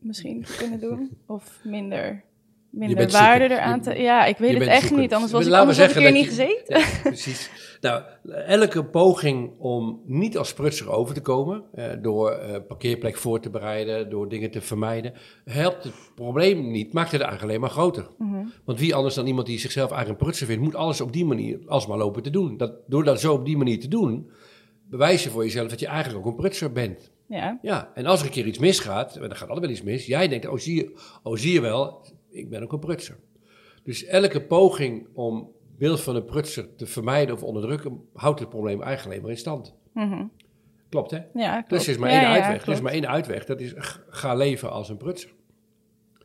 Misschien 0.00 0.42
te 0.42 0.56
kunnen 0.60 0.80
doen. 0.80 1.10
Of 1.26 1.60
minder, 1.64 2.24
minder 2.70 3.10
waarde 3.10 3.44
eraan 3.50 3.80
te... 3.80 3.94
Ja, 3.94 4.24
ik 4.24 4.36
weet 4.36 4.58
het 4.58 4.66
echt 4.68 4.96
niet. 4.96 5.12
Anders 5.14 5.32
was 5.32 5.46
ik, 5.46 5.52
anders 5.52 5.78
ik 5.78 5.84
hier 5.84 5.92
zeggen 5.94 6.12
niet 6.12 6.24
je- 6.24 6.28
gezeten. 6.30 6.78
Ja, 6.78 6.86
precies. 7.02 7.50
Nou, 7.80 8.02
elke 8.46 8.84
poging 8.84 9.50
om 9.58 10.00
niet 10.06 10.38
als 10.38 10.54
prutser 10.54 10.90
over 10.90 11.14
te 11.14 11.20
komen, 11.20 11.64
eh, 11.74 11.84
door 12.02 12.30
eh, 12.30 12.60
parkeerplek 12.68 13.16
voor 13.16 13.40
te 13.40 13.50
bereiden, 13.50 14.10
door 14.10 14.28
dingen 14.28 14.50
te 14.50 14.60
vermijden, 14.60 15.12
helpt 15.44 15.84
het 15.84 15.94
probleem 16.14 16.70
niet, 16.70 16.92
maakt 16.92 17.12
het 17.12 17.20
eigenlijk 17.20 17.50
alleen 17.50 17.60
maar 17.62 17.70
groter. 17.70 18.06
Mhm. 18.18 18.44
Want 18.64 18.78
wie 18.78 18.94
anders 18.94 19.14
dan 19.14 19.26
iemand 19.26 19.46
die 19.46 19.58
zichzelf 19.58 19.90
eigenlijk 19.90 20.20
een 20.20 20.26
prutser 20.26 20.46
vindt, 20.46 20.62
moet 20.62 20.74
alles 20.74 21.00
op 21.00 21.12
die 21.12 21.24
manier 21.24 21.58
alsmaar 21.66 21.98
lopen 21.98 22.22
te 22.22 22.30
doen. 22.30 22.56
Dat, 22.56 22.72
door 22.86 23.04
dat 23.04 23.20
zo 23.20 23.32
op 23.32 23.44
die 23.44 23.56
manier 23.56 23.80
te 23.80 23.88
doen, 23.88 24.30
bewijs 24.90 25.24
je 25.24 25.30
voor 25.30 25.44
jezelf 25.44 25.68
dat 25.68 25.80
je 25.80 25.86
eigenlijk 25.86 26.26
ook 26.26 26.32
een 26.32 26.38
prutser 26.40 26.72
bent. 26.72 27.12
Ja, 27.26 27.58
Ja, 27.62 27.90
en 27.94 28.06
als 28.06 28.20
er 28.20 28.26
een 28.26 28.32
keer 28.32 28.46
iets 28.46 28.58
misgaat, 28.58 29.16
en 29.16 29.22
er 29.30 29.36
gaat 29.36 29.48
altijd 29.48 29.66
wel 29.66 29.74
iets 29.74 29.82
mis, 29.84 30.06
jij 30.06 30.28
denkt, 30.28 30.46
oh 30.46 30.58
zie, 30.58 30.74
je, 30.76 30.94
oh 31.22 31.36
zie 31.36 31.52
je 31.52 31.60
wel, 31.60 32.06
ik 32.30 32.48
ben 32.48 32.62
ook 32.62 32.72
een 32.72 32.78
prutser. 32.78 33.16
Dus 33.82 34.04
elke 34.04 34.42
poging 34.42 35.06
om 35.14 35.50
beeld 35.78 36.00
van 36.00 36.16
een 36.16 36.24
prutser 36.24 36.74
te 36.76 36.86
vermijden 36.86 37.34
of 37.34 37.42
onderdrukken, 37.42 38.00
houdt 38.14 38.40
het 38.40 38.48
probleem 38.48 38.82
eigenlijk 38.82 39.06
alleen 39.10 39.22
maar 39.22 39.30
in 39.30 39.38
stand. 39.38 39.74
Mhm. 39.92 40.24
Klopt 40.88 41.10
hè? 41.10 41.18
ja 41.34 41.52
klopt. 41.54 41.70
Dus 41.70 41.84
er 41.86 41.92
is 41.92 41.98
maar 41.98 42.10
Ja, 42.10 42.14
één 42.20 42.28
ja, 42.28 42.34
uitweg. 42.42 42.66
er 42.66 42.72
is 42.72 42.80
maar 42.80 42.92
één 42.92 43.08
uitweg, 43.08 43.44
dat 43.44 43.60
is 43.60 43.72
ga 44.08 44.34
leven 44.34 44.70
als 44.70 44.88
een 44.88 44.96
prutser. 44.96 45.30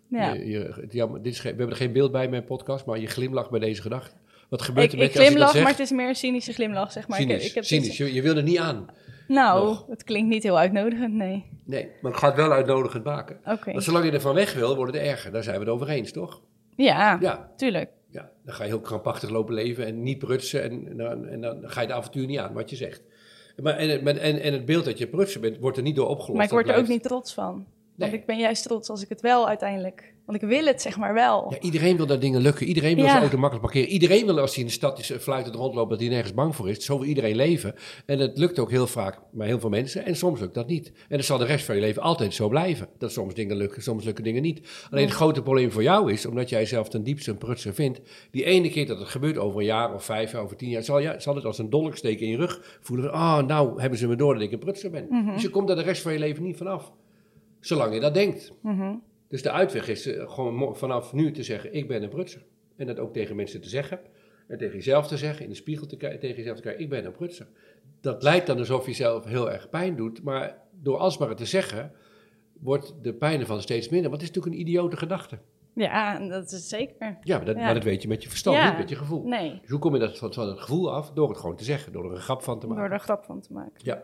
Ja. 0.08 0.34
Je, 0.34 0.88
ja, 0.90 1.06
dit 1.08 1.34
is 1.34 1.42
we 1.42 1.48
hebben 1.48 1.70
er 1.70 1.76
geen 1.76 1.92
beeld 1.94 2.12
bij 2.12 2.24
in 2.24 2.30
mijn 2.30 2.46
podcast, 2.46 2.86
maar 2.86 3.00
je 3.00 3.08
glimlacht 3.08 3.50
bij 3.50 3.60
deze 3.60 3.82
gedachte. 3.82 4.16
Wat 4.50 4.62
gebeurt 4.62 4.86
Ik, 4.86 4.92
er 4.94 4.98
met 5.00 5.08
ik 5.08 5.14
je 5.14 5.20
als 5.20 5.28
je 5.30 5.36
dat 5.36 5.44
glimlach, 5.50 5.64
maar 5.70 5.78
het 5.78 5.90
is 5.90 5.92
meer 5.98 6.08
een 6.08 6.16
cynische 6.16 6.54
glimlach, 6.54 6.92
zeg 6.92 7.08
maar. 7.08 7.20
Ik- 7.20 7.28
cynisch, 7.28 7.46
ik 7.50 7.54
heb 7.56 7.64
cynisch. 7.64 7.98
Je, 7.98 8.14
je 8.14 8.22
wil 8.22 8.36
er 8.36 8.44
niet 8.44 8.58
aan. 8.58 8.88
Nou, 9.30 9.66
Nog. 9.66 9.86
het 9.90 10.04
klinkt 10.04 10.30
niet 10.30 10.44
heel 10.44 10.58
uitnodigend, 10.58 11.14
nee. 11.14 11.46
Nee, 11.66 11.90
maar 12.02 12.12
het 12.12 12.20
gaat 12.22 12.36
wel 12.36 12.52
uitnodigend 12.52 13.04
maken. 13.04 13.40
Oké. 13.46 13.72
Want 13.72 13.84
zolang 13.84 14.06
je 14.06 14.12
ervan 14.12 14.34
weg 14.36 14.54
wil, 14.54 14.76
wordt 14.76 14.94
het 14.94 15.04
erger. 15.04 15.32
Daar 15.32 15.44
zijn 15.44 15.56
we 15.60 15.62
het 15.66 15.74
over 15.74 15.90
eens, 15.90 16.12
toch? 16.12 16.42
Ja, 16.76 17.18
Ja, 17.22 17.52
tuurlijk. 17.56 17.90
Ja, 18.12 18.30
dan 18.46 18.54
ga 18.54 18.64
je 18.64 18.70
heel 18.70 18.82
krampachtig 18.82 19.30
lopen 19.30 19.54
leven 19.54 19.86
en 19.86 20.04
niet 20.04 20.18
prutsen 20.20 20.64
en, 20.64 20.88
en, 20.90 20.98
dan, 20.98 21.26
en 21.28 21.42
dan 21.42 21.60
ga 21.64 21.82
je 21.82 21.88
de 21.88 21.94
avontuur 21.94 22.26
niet 22.26 22.40
aan, 22.40 22.54
wat 22.54 22.70
je 22.70 22.76
zegt. 22.76 23.02
Maar, 23.62 23.76
en, 23.78 23.90
het- 23.90 24.18
en, 24.18 24.42
en 24.42 24.54
het 24.54 24.66
beeld 24.66 24.86
dat 24.86 24.98
je 24.98 25.08
prutsen 25.08 25.42
bent, 25.42 25.58
wordt 25.58 25.78
er 25.78 25.84
niet 25.84 25.96
door 25.96 26.08
opgelost. 26.08 26.36
Maar 26.36 26.46
ik 26.46 26.52
word 26.52 26.70
er 26.70 26.76
ook 26.78 26.88
niet 26.88 27.04
trots 27.04 27.34
van. 27.34 27.54
Want 27.96 28.12
Nee. 28.12 28.20
ik 28.20 28.26
ben 28.26 28.38
juist 28.38 28.64
trots 28.64 28.90
als 28.90 29.02
ik 29.04 29.10
het 29.10 29.22
wel 29.22 29.48
uiteindelijk... 29.48 30.09
Want 30.30 30.42
ik 30.42 30.50
wil 30.50 30.66
het 30.66 30.82
zeg 30.82 30.98
maar 30.98 31.14
wel. 31.14 31.48
Ja, 31.50 31.60
iedereen 31.60 31.98
wil 31.98 32.06
dat 32.06 32.22
dingen 32.22 32.42
lukken. 32.42 32.68
Iedereen 32.68 32.96
wil 32.96 33.04
Ja. 33.04 33.10
zijn 33.10 33.22
auto 33.22 33.38
makkelijk 33.38 33.66
parkeren. 33.66 33.94
Iedereen 33.94 34.26
wil 34.26 34.40
als 34.40 34.52
hij 34.52 34.60
in 34.62 34.68
de 34.68 34.74
stad 34.76 35.00
is, 35.00 35.12
eh, 35.12 35.18
fluitend 35.18 35.56
rondloopt, 35.56 35.90
dat 35.90 36.00
hij 36.00 36.10
nergens 36.10 36.34
bang 36.34 36.56
voor 36.56 36.70
is. 36.70 36.86
Zo 36.86 37.00
wil 37.00 37.08
iedereen 37.08 37.36
leven. 37.36 37.76
En 38.06 38.20
het 38.20 38.38
lukt 38.38 38.60
ook 38.60 38.70
heel 38.70 38.88
vaak 38.88 39.20
bij 39.32 39.48
heel 39.48 39.60
veel 39.60 39.70
mensen. 39.70 40.06
En 40.06 40.16
soms 40.16 40.40
lukt 40.40 40.54
dat 40.54 40.68
niet. 40.68 40.92
En 41.10 41.18
dat 41.18 41.26
zal 41.26 41.38
de 41.38 41.46
rest 41.46 41.66
van 41.66 41.76
je 41.76 41.82
leven 41.82 42.02
altijd 42.02 42.34
zo 42.34 42.48
blijven. 42.50 42.88
Dat 42.98 43.12
soms 43.12 43.34
dingen 43.34 43.56
lukken, 43.56 43.82
soms 43.82 44.04
lukken 44.04 44.24
dingen 44.24 44.42
niet. 44.42 44.88
Alleen 44.92 45.06
het 45.06 45.14
grote 45.14 45.42
probleem 45.42 45.72
voor 45.72 45.84
jou 45.84 46.12
is, 46.12 46.26
omdat 46.26 46.50
jij 46.50 46.66
zelf 46.66 46.90
ten 46.90 47.04
diepste 47.04 47.32
een 47.32 47.38
prutser 47.38 47.74
vindt, 47.74 48.00
die 48.32 48.44
ene 48.46 48.70
keer 48.70 48.88
dat 48.88 49.00
het 49.00 49.08
gebeurt 49.08 49.38
over 49.38 49.60
een 49.60 49.66
jaar 49.66 49.94
of 49.94 50.04
vijf 50.04 50.32
jaar, 50.32 50.42
over 50.42 50.56
tien 50.58 50.70
jaar, 50.70 50.84
zal, 50.84 51.00
je, 51.00 51.16
zal 51.18 51.36
het 51.36 51.46
als 51.46 51.58
een 51.58 51.70
dolk 51.70 51.96
steken 51.98 52.26
in 52.26 52.32
je 52.32 52.38
rug 52.38 52.78
voelen. 52.82 53.10
van, 53.10 53.14
Ah, 53.20 53.46
nou 53.48 53.82
hebben 53.82 54.00
ze 54.00 54.08
me 54.08 54.16
door 54.16 54.34
dat 54.34 54.44
ik 54.44 54.52
een 54.52 54.60
prutser 54.60 54.90
ben. 54.92 55.06
Mhm. 55.10 55.34
Dus 55.34 55.42
je 55.42 55.50
komt 55.50 55.68
daar 55.68 55.76
de 55.78 55.84
rest 55.84 56.02
van 56.02 56.14
je 56.14 56.20
leven 56.20 56.44
niet 56.44 56.58
vanaf. 56.58 56.92
Zolang 57.60 57.94
je 57.94 58.00
dat 58.00 58.14
denkt. 58.14 58.52
Mhm. 58.62 58.94
Dus 59.30 59.42
de 59.42 59.52
uitweg 59.52 59.88
is 59.88 60.06
eh, 60.08 60.30
gewoon 60.30 60.76
vanaf 60.78 61.14
nu 61.14 61.32
te 61.32 61.44
zeggen, 61.44 61.74
ik 61.74 61.88
ben 61.88 62.04
een 62.04 62.10
prutser. 62.10 62.46
En 62.76 62.88
dat 62.88 63.00
ook 63.00 63.14
tegen 63.14 63.36
mensen 63.36 63.62
te 63.62 63.70
zeggen. 63.70 64.00
En 64.48 64.58
tegen 64.58 64.76
jezelf 64.76 65.08
te 65.08 65.18
zeggen, 65.18 65.44
in 65.44 65.50
de 65.50 65.56
spiegel 65.56 65.86
te 65.88 65.98
kijken, 65.98 66.20
tegen 66.20 66.36
jezelf 66.38 66.56
te 66.58 66.64
kijken, 66.64 66.82
ik 66.84 66.90
ben 66.90 67.06
een 67.06 67.12
prutser. 67.12 67.48
Dat 68.02 68.24
lijkt 68.24 68.48
dan 68.48 68.58
alsof 68.58 68.86
je 68.86 68.94
zelf 68.94 69.26
heel 69.26 69.52
erg 69.52 69.70
pijn 69.70 69.96
doet, 69.96 70.24
maar 70.24 70.58
door 70.72 70.98
alsmaar 70.98 71.30
het 71.30 71.38
te 71.38 71.46
zeggen, 71.46 71.92
wordt 72.60 72.94
de 73.02 73.14
pijn 73.14 73.40
ervan 73.40 73.62
steeds 73.62 73.90
minder. 73.90 74.10
Want 74.10 74.22
het 74.22 74.30
is 74.32 74.36
natuurlijk 74.36 74.62
een 74.64 74.68
idiote 74.68 74.98
gedachte. 74.98 75.38
Ja, 75.76 76.28
dat 76.28 76.52
is 76.52 76.68
zeker. 76.68 77.18
Ja, 77.24 77.38
maar 77.38 77.46
dat, 77.46 77.56
Ja. 77.56 77.64
maar 77.64 77.74
dat 77.74 77.84
weet 77.84 78.02
je 78.02 78.08
met 78.08 78.24
je 78.24 78.30
verstand, 78.30 78.58
Ja. 78.58 78.70
niet 78.70 78.78
met 78.80 78.90
je 78.90 78.96
gevoel. 78.96 79.24
Nee, 79.28 79.58
Dus 79.62 79.70
hoe 79.70 79.80
kom 79.80 79.94
je 79.94 80.00
dat 80.00 80.18
van, 80.18 80.34
van 80.34 80.48
het 80.48 80.60
gevoel 80.60 80.94
af? 80.94 81.12
Door 81.12 81.30
het 81.30 81.38
gewoon 81.38 81.56
te 81.56 81.64
zeggen, 81.64 81.92
door 81.92 82.06
er 82.06 82.12
een 82.12 82.18
grap 82.22 82.42
van 82.42 82.60
te 82.60 82.68
maken. 82.68 82.82
door 82.82 82.92
er 82.92 82.98
een 83.00 83.04
grap 83.06 83.24
van 83.24 83.42
te 83.42 83.54
maken. 83.54 83.74
Ja, 83.84 84.04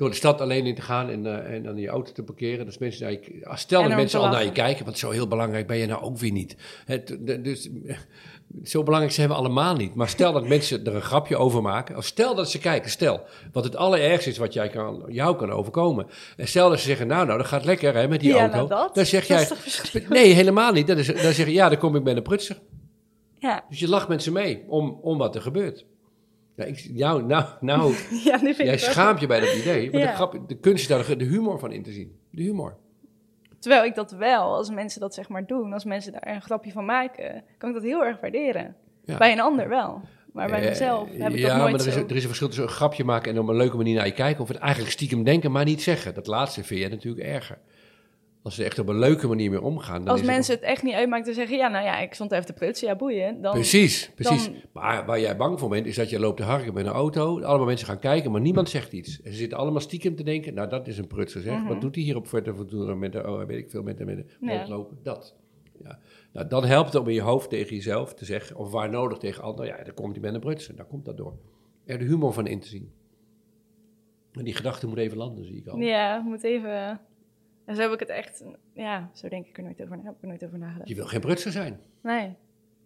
door 0.00 0.10
de 0.10 0.16
stad 0.16 0.40
alleen 0.40 0.66
in 0.66 0.74
te 0.74 0.82
gaan 0.82 1.08
en, 1.10 1.26
eh, 1.26 1.54
en 1.54 1.62
dan 1.62 1.76
je 1.76 1.88
auto 1.88 2.12
te 2.12 2.22
parkeren. 2.22 2.64
Dus 2.66 2.78
mensen 2.78 3.02
naar 3.02 3.12
je, 3.12 3.40
stel 3.54 3.82
dat 3.82 3.90
mensen 3.96 4.20
al 4.20 4.28
naar 4.28 4.44
je 4.44 4.52
kijken, 4.52 4.84
want 4.84 4.98
zo 4.98 5.10
heel 5.10 5.28
belangrijk 5.28 5.66
ben 5.66 5.76
je 5.76 5.86
nou 5.86 6.02
ook 6.02 6.18
weer 6.18 6.30
niet. 6.32 6.56
Het, 6.84 7.16
de- 7.20 7.40
dus, 7.40 7.68
zo 8.72 8.82
belangrijk 8.82 9.14
zijn 9.14 9.28
we 9.28 9.34
allemaal 9.34 9.76
niet. 9.76 9.94
Maar 9.94 10.08
stel 10.08 10.32
dat 10.32 10.48
mensen 10.48 10.84
er 10.86 10.94
een 10.94 11.02
grapje 11.02 11.36
over 11.36 11.62
maken. 11.62 11.96
Of 11.96 12.04
stel 12.04 12.34
dat 12.34 12.50
ze 12.50 12.58
kijken, 12.58 12.90
stel. 12.90 13.20
Wat 13.52 13.64
het 13.64 13.76
allerergste 13.76 14.30
is 14.30 14.38
wat 14.38 14.52
jij 14.52 14.68
kan, 14.68 15.02
jou 15.08 15.36
kan 15.36 15.50
overkomen. 15.50 16.06
En 16.36 16.48
stel 16.48 16.68
dat 16.70 16.78
ze 16.78 16.86
zeggen, 16.86 17.06
nou, 17.06 17.26
nou, 17.26 17.38
dat 17.38 17.46
gaat 17.46 17.64
lekker 17.64 17.94
hè, 17.94 18.08
met 18.08 18.20
die 18.20 18.32
Ja, 18.34 18.38
auto. 18.40 18.54
nou 18.56 18.68
dat. 18.68 18.94
Dan 18.94 19.06
zeg 19.06 19.26
jij, 19.26 19.48
nee, 20.08 20.32
helemaal 20.32 20.72
niet. 20.72 20.86
Dan, 20.86 20.98
is, 20.98 21.06
dan 21.06 21.32
zeg 21.32 21.46
je, 21.46 21.52
ja, 21.52 21.68
dan 21.68 21.78
kom 21.78 21.96
ik 21.96 22.02
met 22.02 22.16
een 22.16 22.22
prutser. 22.22 22.58
Ja, 23.38 23.64
Dus 23.68 23.78
je 23.80 23.88
lacht 23.88 24.08
met 24.08 24.22
ze 24.22 24.32
mee 24.32 24.64
om, 24.68 24.98
om 25.02 25.18
wat 25.18 25.34
er 25.34 25.42
gebeurt. 25.42 25.84
Ja, 26.60 26.66
ik, 26.66 26.78
jou, 26.92 27.22
nou, 27.24 27.44
nou, 27.60 27.94
ja 28.24 28.36
nu 28.36 28.54
vind 28.54 28.56
Jij 28.56 28.74
ik 28.74 28.80
wel 28.80 28.90
schaamt 28.90 29.20
je 29.20 29.26
bij 29.26 29.40
dat 29.40 29.54
idee. 29.54 29.90
Maar 29.90 30.00
Ja. 30.00 30.06
de, 30.06 30.14
grap, 30.14 30.48
de 30.48 30.56
kunst 30.58 30.80
is 30.82 30.88
daar 30.88 31.18
de- 31.18 31.24
humor 31.24 31.58
van 31.58 31.72
in 31.72 31.82
te 31.82 31.92
zien. 31.92 32.18
De 32.30 32.42
humor. 32.42 32.76
Terwijl 33.58 33.84
ik 33.84 33.94
dat 33.94 34.10
wel, 34.10 34.42
als 34.54 34.70
mensen 34.70 35.00
dat 35.00 35.14
zeg 35.14 35.28
maar 35.28 35.46
doen, 35.46 35.72
als 35.72 35.84
mensen 35.84 36.12
daar 36.12 36.28
een 36.28 36.42
grapje 36.42 36.72
van 36.72 36.84
maken, 36.84 37.44
kan 37.58 37.68
ik 37.68 37.74
dat 37.74 37.84
heel 37.84 38.04
erg 38.04 38.20
waarderen. 38.20 38.76
Ja. 39.04 39.16
Bij 39.16 39.32
een 39.32 39.40
ander 39.40 39.68
wel. 39.68 40.00
Maar 40.32 40.48
bij 40.48 40.60
Eh, 40.62 40.68
mezelf 40.68 41.08
heb 41.12 41.32
ik 41.32 41.38
ja, 41.38 41.48
dat 41.48 41.56
nooit 41.56 41.70
maar 41.72 41.80
er 41.80 41.86
is, 41.86 41.92
zo. 41.94 42.00
er 42.00 42.10
is 42.16 42.20
een 42.22 42.26
verschil 42.28 42.46
tussen 42.46 42.64
een 42.64 42.70
grapje 42.70 43.04
maken 43.04 43.32
en 43.32 43.38
op 43.38 43.48
een 43.48 43.56
leuke 43.56 43.76
manier 43.76 43.94
naar 43.96 44.06
je 44.06 44.12
kijken. 44.12 44.42
Of 44.42 44.48
het 44.48 44.56
eigenlijk 44.58 44.92
stiekem 44.92 45.24
denken, 45.24 45.50
maar 45.52 45.64
niet 45.64 45.82
zeggen. 45.82 46.14
Dat 46.14 46.26
laatste 46.26 46.64
vind 46.64 46.80
je 46.80 46.88
natuurlijk 46.88 47.26
erger. 47.26 47.58
Als 48.42 48.54
ze 48.54 48.64
echt 48.64 48.78
op 48.78 48.88
een 48.88 48.98
leuke 48.98 49.26
manier 49.28 49.50
mee 49.50 49.62
omgaan. 49.62 49.98
Dan 50.00 50.08
Als 50.08 50.20
het 50.20 50.28
mensen 50.30 50.54
het 50.54 50.62
echt 50.64 50.82
niet 50.82 50.94
uitmaken 50.94 51.24
te 51.24 51.32
zeggen, 51.32 51.56
ja, 51.56 51.68
nou 51.68 51.84
ja, 51.84 51.98
ik 51.98 52.14
stond 52.14 52.32
even 52.32 52.46
te 52.46 52.52
prutsen, 52.52 52.88
ja, 52.88 52.96
boeien. 52.96 53.40
Dan, 53.42 53.52
Precies, 53.52 54.10
precies. 54.14 54.44
dan- 54.44 54.54
Maar 54.72 55.06
waar 55.06 55.20
jij 55.20 55.36
bang 55.36 55.58
voor 55.58 55.68
bent, 55.68 55.86
is 55.86 55.96
dat 55.96 56.10
je 56.10 56.18
loopt 56.20 56.36
te 56.36 56.42
harken 56.42 56.74
met 56.74 56.86
een 56.86 56.92
auto. 56.92 57.40
Allemaal 57.42 57.66
mensen 57.66 57.86
gaan 57.86 57.98
kijken, 57.98 58.30
maar 58.30 58.40
niemand 58.40 58.68
zegt 58.68 58.92
iets. 58.92 59.22
En 59.22 59.30
ze 59.32 59.38
zitten 59.38 59.58
allemaal 59.58 59.80
stiekem 59.80 60.16
te 60.16 60.22
denken, 60.22 60.54
nou 60.54 60.68
dat 60.68 60.86
is 60.88 60.98
een 60.98 61.06
prutser 61.06 61.40
zeg. 61.40 61.58
Mhm. 61.58 61.66
Wat 61.68 61.80
doet 61.80 61.94
hij 61.94 62.04
hier 62.04 62.16
op 62.16 62.26
Fuerteventura 62.26 62.94
met 62.94 63.12
de, 63.12 63.28
oh, 63.28 63.44
weet 63.44 63.58
ik 63.58 63.70
veel, 63.70 63.82
met 63.82 63.98
de, 63.98 64.04
met 64.04 64.16
de 64.16 64.24
Ja. 64.40 64.56
rondlopen? 64.56 64.98
Dat. 65.02 65.36
Ja. 65.82 65.98
Nou, 66.32 66.48
dan 66.48 66.64
helpt 66.64 66.92
het 66.92 67.02
om 67.02 67.08
in 67.08 67.14
je 67.14 67.20
hoofd 67.20 67.50
tegen 67.50 67.76
jezelf 67.76 68.14
te 68.14 68.24
zeggen, 68.24 68.56
of 68.56 68.70
waar 68.70 68.90
nodig 68.90 69.18
tegen 69.18 69.42
anderen, 69.42 69.76
ja, 69.76 69.84
dan 69.84 69.94
komt 69.94 70.12
hij 70.12 70.20
met 70.20 70.34
een 70.34 70.40
prutser. 70.40 70.76
Dan 70.76 70.86
komt 70.86 71.04
dat 71.04 71.16
door. 71.16 71.36
Er 71.86 71.98
de 71.98 72.04
humor 72.04 72.32
van 72.32 72.46
in 72.46 72.60
te 72.60 72.68
zien. 72.68 72.92
En 74.32 74.44
die 74.44 74.54
gedachte 74.54 74.86
moet 74.86 74.98
even 74.98 75.16
landen, 75.16 75.44
zie 75.44 75.56
ik 75.56 75.66
al. 75.66 75.78
Ja, 75.78 76.18
moet 76.18 76.42
even... 76.44 77.00
En 77.64 77.74
zo 77.76 77.82
heb 77.82 77.92
ik 77.92 78.00
het 78.00 78.08
echt... 78.08 78.44
Ja, 78.74 79.10
zo 79.14 79.28
denk 79.28 79.46
ik 79.46 79.56
er 79.56 79.62
nooit 79.62 79.82
over, 79.82 79.96
na- 79.96 80.02
heb 80.04 80.14
ik 80.14 80.22
er 80.22 80.28
nooit 80.28 80.44
over 80.44 80.58
nagedacht. 80.58 80.88
Je 80.88 80.94
wil 80.94 81.06
geen 81.06 81.20
prutser 81.20 81.52
zijn. 81.52 81.80
Nee. 82.02 82.32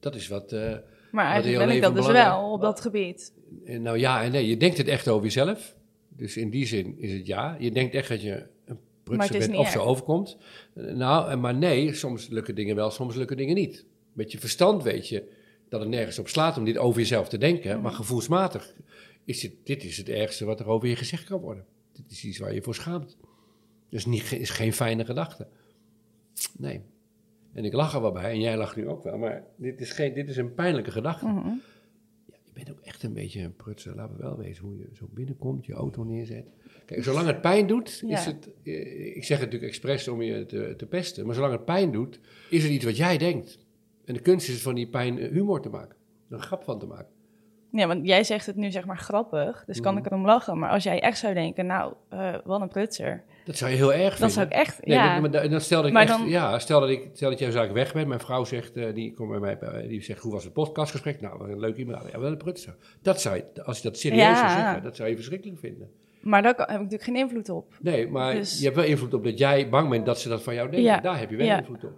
Dat 0.00 0.14
is 0.14 0.28
wat... 0.28 0.52
eh, 0.52 0.74
Maar 1.12 1.24
eigenlijk 1.26 1.66
ben 1.66 1.76
ik 1.76 1.82
dat 1.82 1.94
dus 1.94 2.06
wel, 2.06 2.52
op 2.52 2.60
dat 2.60 2.80
gebied. 2.80 3.32
Eh, 3.64 3.78
Nou 3.78 3.98
ja 3.98 4.22
en 4.22 4.32
nee, 4.32 4.46
je 4.46 4.56
denkt 4.56 4.76
het 4.78 4.88
echt 4.88 5.08
over 5.08 5.24
jezelf. 5.24 5.76
Dus 6.08 6.36
in 6.36 6.50
die 6.50 6.66
zin 6.66 6.98
is 6.98 7.12
het 7.12 7.26
ja. 7.26 7.56
Je 7.58 7.70
denkt 7.70 7.94
echt 7.94 8.08
dat 8.08 8.22
je 8.22 8.46
een 8.64 8.78
prutser 9.02 9.38
bent 9.38 9.56
of 9.56 9.68
zo 9.70 9.82
overkomt. 9.82 10.36
Eh, 10.74 10.84
Nou, 10.84 11.36
maar 11.36 11.54
nee, 11.54 11.94
soms 11.94 12.28
lukken 12.28 12.54
dingen 12.54 12.76
wel, 12.76 12.90
soms 12.90 13.14
lukken 13.14 13.36
dingen 13.36 13.54
niet. 13.54 13.84
Met 14.12 14.32
je 14.32 14.38
verstand 14.38 14.82
weet 14.82 15.08
je 15.08 15.32
dat 15.68 15.80
het 15.80 15.88
nergens 15.88 16.18
op 16.18 16.28
slaat 16.28 16.56
om 16.58 16.64
dit 16.64 16.78
over 16.78 17.00
jezelf 17.00 17.28
te 17.28 17.38
denken. 17.38 17.80
Maar 17.80 17.92
gevoelsmatig 17.92 18.74
is 19.24 19.40
dit, 19.40 19.52
dit 19.64 19.84
is 19.84 19.96
het 19.96 20.08
ergste 20.08 20.44
wat 20.44 20.60
er 20.60 20.66
over 20.66 20.88
je 20.88 20.96
gezegd 20.96 21.24
kan 21.24 21.40
worden. 21.40 21.64
Dit 21.92 22.10
is 22.10 22.24
iets 22.24 22.38
waar 22.38 22.54
je 22.54 22.62
voor 22.62 22.74
schaamt. 22.74 23.16
Dus 23.94 24.06
niet, 24.06 24.32
is 24.32 24.50
geen 24.50 24.72
fijne 24.72 25.04
gedachte. 25.04 25.46
Nee. 26.58 26.80
En 27.52 27.64
ik 27.64 27.72
lach 27.72 27.94
er 27.94 28.00
wel 28.00 28.12
bij, 28.12 28.30
en 28.32 28.40
jij 28.40 28.56
lacht 28.56 28.76
nu 28.76 28.88
ook 28.88 29.02
wel, 29.02 29.18
maar 29.18 29.44
dit 29.56 29.80
is, 29.80 29.90
geen, 29.90 30.14
dit 30.14 30.28
is 30.28 30.36
een 30.36 30.54
pijnlijke 30.54 30.90
gedachte. 30.90 31.26
Mhm. 31.26 31.46
Ja, 32.26 32.36
je 32.44 32.50
bent 32.52 32.70
ook 32.70 32.80
echt 32.80 33.02
een 33.02 33.12
beetje 33.12 33.40
een 33.42 33.56
prutser. 33.56 33.94
Laten 33.94 34.16
we 34.16 34.22
wel 34.22 34.36
wezen 34.36 34.64
hoe 34.64 34.76
je 34.78 34.88
zo 34.92 35.08
binnenkomt, 35.10 35.66
je 35.66 35.72
auto 35.72 36.02
neerzet. 36.04 36.46
Kijk, 36.86 37.02
zolang 37.04 37.26
het 37.26 37.40
pijn 37.40 37.66
doet, 37.66 38.02
Ja. 38.06 38.18
is 38.18 38.24
het... 38.24 38.48
eh, 38.62 39.16
Ik 39.16 39.24
zeg 39.24 39.38
het 39.38 39.46
natuurlijk 39.46 39.72
expres 39.72 40.08
om 40.08 40.22
je 40.22 40.46
te, 40.46 40.74
te 40.76 40.86
pesten. 40.86 41.26
Maar 41.26 41.34
zolang 41.34 41.52
het 41.52 41.64
pijn 41.64 41.92
doet, 41.92 42.20
is 42.50 42.62
het 42.62 42.72
iets 42.72 42.84
wat 42.84 42.96
jij 42.96 43.18
denkt. 43.18 43.58
En 44.04 44.14
de 44.14 44.20
kunst 44.20 44.48
is 44.48 44.62
van 44.62 44.74
die 44.74 44.88
pijn 44.88 45.18
eh, 45.18 45.30
humor 45.30 45.60
te 45.62 45.68
maken. 45.68 45.96
Er 46.28 46.34
een 46.36 46.42
grap 46.42 46.64
van 46.64 46.78
te 46.78 46.86
maken. 46.86 47.13
Ja, 47.76 47.86
want 47.86 48.06
jij 48.06 48.24
zegt 48.24 48.46
het 48.46 48.56
nu 48.56 48.70
zeg 48.70 48.84
maar 48.84 48.98
grappig, 48.98 49.64
dus 49.66 49.76
Mhm. 49.76 49.84
kan 49.84 49.96
ik 49.96 50.06
erom 50.06 50.24
lachen. 50.24 50.58
Maar 50.58 50.70
als 50.70 50.82
jij 50.82 51.00
echt 51.00 51.18
zou 51.18 51.34
denken, 51.34 51.66
nou, 51.66 51.92
eh, 52.08 52.34
wat 52.44 52.60
een 52.60 52.68
prutser. 52.68 53.22
Dat 53.44 53.56
zou 53.56 53.70
je 53.70 53.76
heel 53.76 53.92
erg 53.92 54.00
vinden. 54.02 54.20
Dat 54.20 54.32
zou 54.32 54.46
ik 54.46 54.52
echt, 54.52 54.86
Nee, 54.86 54.96
ja. 54.96 55.04
maar, 55.04 55.20
maar 55.20 55.30
da- 55.30 55.48
dan 55.48 55.60
stel 55.60 55.82
dat 55.82 55.90
ik 55.90 55.96
echt, 55.96 56.08
dan- 56.08 56.28
ja, 56.28 56.58
stel 56.58 56.80
dat 56.80 56.88
ik, 56.88 57.08
stel 57.12 57.30
dat 57.30 57.38
jij 57.38 57.50
zaak 57.50 57.72
weg 57.72 57.92
bent. 57.92 58.06
Mijn 58.08 58.20
vrouw 58.20 58.44
zegt, 58.44 58.76
eh, 58.76 58.94
die 58.94 59.14
komt 59.14 59.30
bij 59.30 59.38
mij, 59.40 59.86
die 59.88 60.02
zegt, 60.02 60.20
hoe 60.20 60.32
was 60.32 60.44
het 60.44 60.52
podcastgesprek? 60.52 61.20
Nou, 61.20 61.38
wat 61.38 61.48
een 61.48 61.58
leuk 61.60 61.76
iemand. 61.76 62.10
Ja, 62.12 62.18
wel 62.20 62.30
een 62.30 62.36
prutser. 62.36 62.76
Dat 63.02 63.20
zou 63.20 63.36
je, 63.36 63.64
als 63.64 63.76
je 63.76 63.82
dat 63.88 63.98
serieus 63.98 64.20
Ja. 64.22 64.36
zou 64.48 64.50
zeggen, 64.60 64.82
dat 64.82 64.96
zou 64.96 65.08
je 65.08 65.14
verschrikkelijk 65.14 65.58
vinden. 65.58 65.90
Maar 66.20 66.42
daar 66.42 66.54
heb 66.56 66.60
ik 66.68 66.68
natuurlijk 66.74 67.02
geen 67.02 67.16
invloed 67.16 67.48
op. 67.48 67.72
Nee, 67.80 68.08
maar 68.08 68.34
Dus- 68.34 68.58
je 68.58 68.64
hebt 68.64 68.76
wel 68.76 68.84
invloed 68.84 69.14
op 69.14 69.24
dat 69.24 69.38
jij 69.38 69.68
bang 69.68 69.88
bent 69.90 70.06
dat 70.06 70.20
ze 70.20 70.28
dat 70.28 70.42
van 70.42 70.54
jou 70.54 70.70
denken. 70.70 70.90
Ja. 70.90 71.00
Daar 71.00 71.18
heb 71.18 71.30
je 71.30 71.36
wel 71.36 71.56
invloed 71.58 71.84
op. 71.84 71.92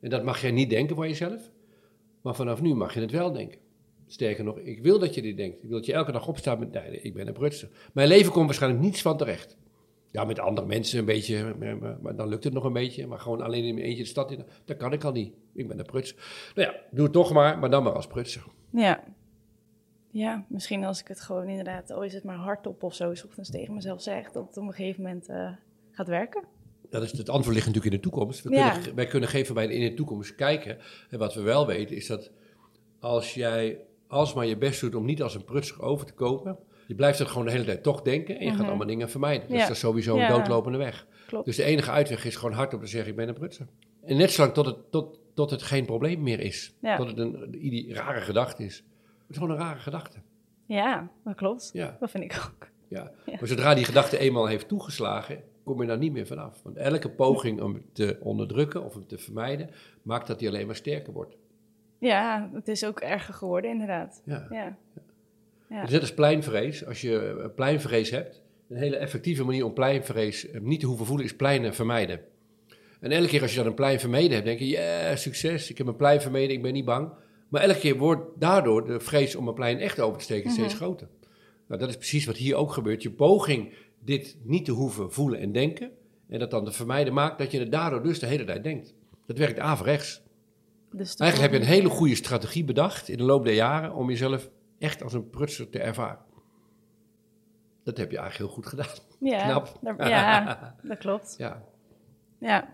En 0.00 0.10
dat 0.10 0.24
mag 0.24 0.40
jij 0.40 0.50
niet 0.50 0.70
denken 0.70 0.96
van 0.96 1.08
jezelf. 1.08 1.50
Maar 2.22 2.34
vanaf 2.34 2.60
nu 2.62 2.74
mag 2.74 2.94
je 2.94 3.00
het 3.00 3.10
wel 3.10 3.32
denken. 3.32 3.58
Sterker 4.12 4.44
nog, 4.44 4.58
ik 4.58 4.82
wil 4.82 4.98
dat 4.98 5.14
je 5.14 5.22
dit 5.22 5.36
denkt. 5.36 5.62
Ik 5.62 5.68
wil 5.68 5.76
dat 5.78 5.86
je 5.86 5.92
elke 5.92 6.12
dag 6.12 6.28
opstaat 6.28 6.58
met, 6.58 6.72
nee, 6.72 7.00
ik 7.00 7.14
ben 7.14 7.26
een 7.26 7.32
prutser. 7.32 7.68
Mijn 7.92 8.08
leven 8.08 8.32
komt 8.32 8.44
waarschijnlijk 8.46 8.82
niets 8.82 9.02
van 9.02 9.16
terecht. 9.16 9.56
Ja, 10.10 10.24
met 10.24 10.38
andere 10.38 10.66
mensen 10.66 10.98
een 10.98 11.04
beetje, 11.04 11.54
maar, 12.00 12.16
dan 12.16 12.28
lukt 12.28 12.44
het 12.44 12.52
nog 12.52 12.64
een 12.64 12.72
beetje. 12.72 13.06
Maar 13.06 13.18
gewoon 13.18 13.40
alleen 13.40 13.64
in 13.64 13.74
mijn 13.74 13.86
eentje 13.86 14.02
de 14.02 14.08
stad 14.08 14.30
in, 14.30 14.44
dat 14.64 14.76
kan 14.76 14.92
ik 14.92 15.04
al 15.04 15.12
niet. 15.12 15.34
Ik 15.54 15.68
ben 15.68 15.78
een 15.78 15.84
prutser. 15.84 16.16
Nou 16.54 16.68
ja, 16.68 16.74
doe 16.90 17.04
het 17.04 17.12
toch 17.12 17.32
maar, 17.32 17.58
maar 17.58 17.70
dan 17.70 17.82
maar 17.82 17.92
als 17.92 18.06
prutser. 18.06 18.44
Ja. 18.70 19.04
Ja, 20.10 20.44
misschien 20.48 20.84
als 20.84 21.00
ik 21.00 21.08
het 21.08 21.20
gewoon 21.20 21.48
inderdaad, 21.48 21.90
oh 21.90 22.04
is 22.04 22.14
het 22.14 22.24
maar 22.24 22.36
hardop 22.36 22.82
of 22.82 22.94
zo, 22.94 23.14
's 23.14 23.24
ochtends 23.24 23.50
tegen 23.50 23.74
mezelf 23.74 24.02
zeg, 24.02 24.30
dat 24.30 24.46
het 24.46 24.56
op 24.56 24.66
een 24.66 24.72
gegeven 24.72 25.02
moment 25.02 25.28
eh, 25.28 25.50
gaat 25.90 26.08
werken. 26.08 26.42
Dat 26.90 27.02
is, 27.02 27.12
het 27.12 27.28
antwoord 27.28 27.54
ligt 27.54 27.66
natuurlijk 27.66 27.94
in 27.94 28.00
de 28.00 28.08
toekomst. 28.08 28.42
We 28.42 28.50
Ja. 28.50 28.70
kunnen, 28.70 28.94
wij 28.94 29.06
kunnen 29.06 29.28
geven 29.28 29.54
bij 29.54 29.66
in 29.66 29.88
de 29.90 29.94
toekomst 29.94 30.34
kijken. 30.34 30.78
En 31.10 31.18
wat 31.18 31.34
we 31.34 31.40
wel 31.40 31.66
weten 31.66 31.96
is 31.96 32.06
dat 32.06 32.30
als 33.00 33.34
jij 33.34 33.80
alsmaar 34.10 34.46
je 34.46 34.56
best 34.56 34.80
doet 34.80 34.94
om 34.94 35.04
niet 35.04 35.22
als 35.22 35.34
een 35.34 35.44
prutser 35.44 35.82
over 35.82 36.06
te 36.06 36.12
kopen, 36.12 36.58
je 36.86 36.94
blijft 36.94 37.18
het 37.18 37.28
gewoon 37.28 37.44
de 37.46 37.52
hele 37.52 37.64
tijd 37.64 37.82
toch 37.82 38.02
denken 38.02 38.34
en 38.38 38.44
je 38.44 38.50
gaat 38.50 38.58
Mhm. 38.58 38.68
allemaal 38.68 38.86
dingen 38.86 39.10
vermijden. 39.10 39.48
Dus 39.48 39.56
Ja. 39.56 39.62
dat 39.62 39.70
is 39.70 39.78
sowieso 39.78 40.14
een 40.14 40.20
Ja. 40.20 40.28
doodlopende 40.28 40.78
weg. 40.78 41.06
Klopt. 41.26 41.44
Dus 41.44 41.56
de 41.56 41.62
enige 41.64 41.90
uitweg 41.90 42.24
is 42.24 42.36
gewoon 42.36 42.54
hardop 42.54 42.80
te 42.80 42.86
zeggen, 42.86 43.10
ik 43.10 43.16
ben 43.16 43.28
een 43.28 43.34
prutser. 43.34 43.66
En 44.04 44.16
net 44.16 44.30
zolang 44.30 44.52
tot 44.54 44.66
het, 44.66 44.76
tot, 44.90 45.20
tot 45.34 45.50
het 45.50 45.62
geen 45.62 45.84
probleem 45.84 46.22
meer 46.22 46.40
is. 46.40 46.74
Ja. 46.80 46.96
Tot 46.96 47.06
het 47.08 47.18
een, 47.18 47.58
een 47.60 47.94
rare 47.94 48.20
gedachte 48.20 48.64
is. 48.64 48.76
Het 48.76 48.84
is 49.28 49.36
gewoon 49.36 49.50
een 49.50 49.56
rare 49.62 49.78
gedachte. 49.78 50.18
Ja, 50.66 51.10
dat 51.24 51.34
klopt. 51.34 51.70
Ja. 51.72 51.96
Dat 52.00 52.10
vind 52.10 52.24
ik 52.24 52.42
ook. 52.46 52.68
Ja. 52.88 53.10
Maar 53.26 53.48
zodra 53.48 53.74
die 53.74 53.84
gedachte 53.84 54.18
eenmaal 54.18 54.46
heeft 54.46 54.68
toegeslagen, 54.68 55.42
kom 55.64 55.80
je 55.80 55.86
daar 55.86 55.98
niet 55.98 56.12
meer 56.12 56.26
vanaf. 56.26 56.62
Want 56.62 56.76
elke 56.76 57.10
poging 57.10 57.60
om 57.60 57.74
het 57.74 57.82
te 57.92 58.18
onderdrukken 58.20 58.84
of 58.84 58.94
hem 58.94 59.06
te 59.06 59.18
vermijden, 59.18 59.70
maakt 60.02 60.26
dat 60.26 60.40
hij 60.40 60.48
alleen 60.48 60.66
maar 60.66 60.76
sterker 60.76 61.12
wordt. 61.12 61.36
Ja, 62.00 62.50
het 62.54 62.68
is 62.68 62.84
ook 62.84 63.00
erger 63.00 63.34
geworden 63.34 63.70
inderdaad. 63.70 64.22
Ja. 64.24 64.46
Ja. 64.50 64.76
Ja. 65.68 65.76
Het 65.76 65.86
is 65.86 65.92
net 65.92 66.00
als 66.00 66.14
pleinvrees. 66.14 66.86
Als 66.86 67.00
je 67.00 67.38
eh, 67.42 67.54
pleinvrees 67.54 68.10
hebt, 68.10 68.42
een 68.68 68.76
hele 68.76 68.96
effectieve 68.96 69.44
manier 69.44 69.64
om 69.64 69.72
pleinvrees 69.72 70.50
eh, 70.50 70.60
niet 70.60 70.80
te 70.80 70.86
hoeven 70.86 71.06
voelen, 71.06 71.26
is 71.26 71.36
pleinen 71.36 71.74
vermijden. 71.74 72.20
En 73.00 73.10
elke 73.10 73.28
keer 73.28 73.42
als 73.42 73.50
je 73.50 73.56
dan 73.56 73.66
een 73.66 73.74
plein 73.74 74.00
vermeden 74.00 74.30
hebt, 74.32 74.44
denk 74.44 74.58
je, 74.58 74.66
ja, 74.66 75.16
succes, 75.16 75.70
ik 75.70 75.78
heb 75.78 75.86
een 75.86 75.96
plein 75.96 76.20
vermeden, 76.20 76.56
ik 76.56 76.62
ben 76.62 76.72
niet 76.72 76.84
bang. 76.84 77.12
Maar 77.48 77.62
elke 77.62 77.78
keer 77.78 77.96
wordt 77.96 78.40
daardoor 78.40 78.86
de 78.86 79.00
vrees 79.00 79.36
om 79.36 79.48
een 79.48 79.54
plein 79.54 79.78
echt 79.78 80.00
over 80.00 80.18
te 80.18 80.24
steken 80.24 80.50
steeds 80.50 80.74
Mhm. 80.74 80.82
groter. 80.82 81.08
Nou, 81.66 81.80
dat 81.80 81.88
is 81.88 81.96
precies 81.96 82.24
wat 82.26 82.36
hier 82.36 82.56
ook 82.56 82.72
gebeurt. 82.72 83.02
Je 83.02 83.10
poging 83.10 83.72
dit 84.04 84.36
niet 84.42 84.64
te 84.64 84.72
hoeven 84.72 85.12
voelen 85.12 85.40
en 85.40 85.52
denken, 85.52 85.90
en 86.28 86.38
dat 86.38 86.50
dan 86.50 86.64
te 86.64 86.72
vermijden 86.72 87.12
maakt 87.14 87.38
dat 87.38 87.50
je 87.50 87.58
het 87.58 87.72
daardoor 87.72 88.02
dus 88.02 88.18
de 88.18 88.26
hele 88.26 88.44
tijd 88.44 88.62
denkt. 88.64 88.94
Dat 89.26 89.38
werkt 89.38 89.58
averechts. 89.58 90.22
Dus 90.92 91.16
Eigenlijk 91.16 91.52
heb 91.52 91.60
je 91.62 91.66
een 91.68 91.72
hele 91.74 91.88
goede 91.88 92.14
strategie 92.14 92.64
bedacht 92.64 93.08
in 93.08 93.16
de 93.16 93.22
loop 93.22 93.44
der 93.44 93.54
jaren 93.54 93.94
om 93.94 94.08
jezelf 94.08 94.50
echt 94.78 95.02
als 95.02 95.12
een 95.12 95.30
prutser 95.30 95.68
te 95.70 95.78
ervaren. 95.80 96.24
Dat 97.82 97.96
heb 97.96 98.10
je 98.10 98.18
eigenlijk 98.18 98.46
heel 98.52 98.62
goed 98.62 98.66
gedaan. 98.66 98.96
ja, 99.32 99.44
knap. 99.44 99.78
daar- 99.82 100.08
ja, 100.08 100.58
dat 100.88 100.98
klopt. 100.98 101.34
Ja, 101.38 101.64
Ja, 102.38 102.68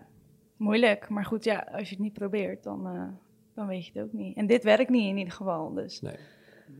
moeilijk. 0.57 1.09
Maar 1.09 1.25
goed, 1.25 1.43
ja, 1.43 1.67
als 1.71 1.89
je 1.89 1.95
het 1.95 2.03
niet 2.03 2.13
probeert, 2.13 2.63
dan, 2.63 2.87
eh, 2.87 3.07
dan 3.53 3.67
weet 3.67 3.85
je 3.85 3.91
het 3.93 4.03
ook 4.07 4.13
niet. 4.13 4.37
En 4.37 4.47
dit 4.47 4.63
werkt 4.63 4.89
niet 4.89 5.09
in 5.09 5.17
ieder 5.17 5.33
geval. 5.33 5.73
Dus 5.73 6.01
nee. 6.01 6.15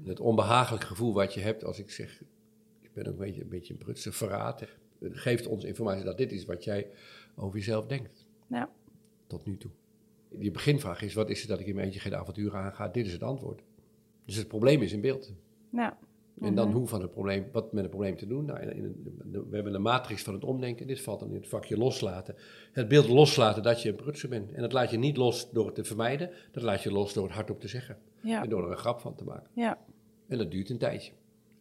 Het 0.06 0.20
onbehagelijk 0.20 0.84
gevoel 0.84 1.14
wat 1.14 1.34
je 1.34 1.40
hebt 1.40 1.64
als 1.64 1.80
ik 1.80 1.92
zeg, 1.92 2.22
ik 2.82 2.94
ben 2.94 3.06
ook 3.08 3.12
een 3.14 3.20
beetje 3.26 3.42
een, 3.42 3.50
beetje 3.50 3.74
een 3.74 3.80
prutser, 3.80 4.14
verraad, 4.14 4.64
geeft 5.02 5.48
ons 5.48 5.64
informatie 5.64 6.04
dat 6.04 6.18
dit 6.18 6.32
is 6.32 6.46
wat 6.46 6.64
jij 6.64 6.90
over 7.36 7.58
jezelf 7.58 7.86
denkt. 7.86 8.26
ja, 8.48 8.70
Tot 9.28 9.46
nu 9.46 9.58
toe. 9.58 9.72
Die 10.32 10.52
beginvraag 10.52 11.02
is, 11.02 11.14
wat 11.14 11.30
is 11.30 11.40
het 11.40 11.50
dat 11.50 11.60
ik 11.60 11.66
in 11.68 11.74
mijn 11.74 11.86
eentje 11.86 12.00
geen 12.00 12.16
avonturen 12.16 12.60
aanga? 12.60 12.88
Dit 12.88 13.06
is 13.06 13.12
het 13.14 13.24
antwoord. 13.24 13.62
Dus 14.26 14.36
het 14.36 14.48
probleem 14.48 14.82
is 14.82 14.94
in 14.94 15.02
beeld. 15.02 15.34
ja. 15.72 15.98
En 16.42 16.56
dan 16.56 16.72
hoe 16.72 16.88
van 16.88 17.02
het 17.02 17.12
probleem, 17.12 17.46
wat 17.52 17.72
met 17.74 17.82
het 17.82 17.92
probleem 17.92 18.18
te 18.18 18.28
doen. 18.28 18.46
Nou, 18.46 18.60
in, 18.60 18.72
in, 18.76 18.96
we 19.50 19.56
hebben 19.56 19.74
een 19.74 19.82
matrix 19.82 20.24
van 20.24 20.34
het 20.34 20.44
omdenken. 20.44 20.88
Dit 20.88 21.02
valt 21.02 21.20
dan 21.20 21.30
in 21.30 21.36
het 21.36 21.48
vakje 21.48 21.78
loslaten. 21.78 22.36
Het 22.72 22.88
beeld 22.88 23.08
loslaten 23.08 23.64
dat 23.64 23.82
je 23.82 23.90
een 23.90 23.96
prutser 23.96 24.30
bent. 24.30 24.52
En 24.52 24.62
dat 24.62 24.72
laat 24.74 24.90
je 24.92 24.98
niet 24.98 25.18
los 25.18 25.52
door 25.52 25.66
het 25.66 25.76
te 25.76 25.84
vermijden. 25.84 26.30
Dat 26.52 26.64
laat 26.64 26.84
je 26.84 26.92
los 26.92 27.14
door 27.14 27.24
het 27.24 27.34
hardop 27.34 27.60
te 27.60 27.68
zeggen. 27.68 27.98
Ja. 28.22 28.44
En 28.44 28.50
door 28.50 28.64
er 28.66 28.72
een 28.72 28.78
grap 28.78 29.00
van 29.00 29.16
te 29.16 29.24
maken. 29.24 29.50
Ja. 29.54 29.78
En 30.28 30.38
dat 30.38 30.52
duurt 30.52 30.70
een 30.70 30.78
tijdje. 30.78 31.12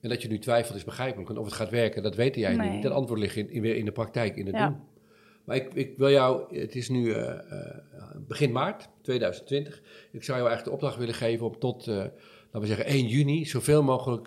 En 0.00 0.08
dat 0.08 0.22
je 0.22 0.28
nu 0.28 0.38
twijfelt 0.38 0.76
is 0.76 0.84
begrijpelijk. 0.84 1.26
Want 1.28 1.38
of 1.40 1.44
het 1.46 1.54
gaat 1.54 1.70
werken, 1.70 2.02
dat 2.02 2.14
weet 2.14 2.34
jij 2.34 2.56
Nee. 2.56 2.70
niet. 2.70 2.82
Dat 2.82 2.92
antwoord 2.92 3.20
ligt 3.20 3.36
in, 3.36 3.50
in, 3.50 3.62
weer 3.62 3.76
in 3.76 3.84
de 3.84 3.92
praktijk, 3.92 4.36
in 4.36 4.46
het 4.46 4.54
Ja. 4.54 4.68
doen. 4.68 4.76
Maar 5.46 5.56
ik, 5.56 5.74
ik 5.74 5.98
wil 5.98 6.10
jou, 6.10 6.58
het 6.58 6.74
is 6.74 6.88
nu 6.88 7.12
eh, 7.12 7.30
eh, 7.30 7.76
begin 8.26 8.52
maart 8.52 8.88
2020. 9.00 9.82
Ik 10.12 10.24
zou 10.24 10.38
jou 10.38 10.50
eigenlijk 10.50 10.64
de 10.64 10.70
opdracht 10.70 10.96
willen 10.96 11.14
geven 11.14 11.46
om 11.46 11.58
tot, 11.58 11.86
eh, 11.86 11.94
laten 11.96 12.60
we 12.60 12.66
zeggen, 12.66 12.86
1 12.86 13.06
juni 13.06 13.44
zoveel 13.44 13.82
mogelijk 13.82 14.26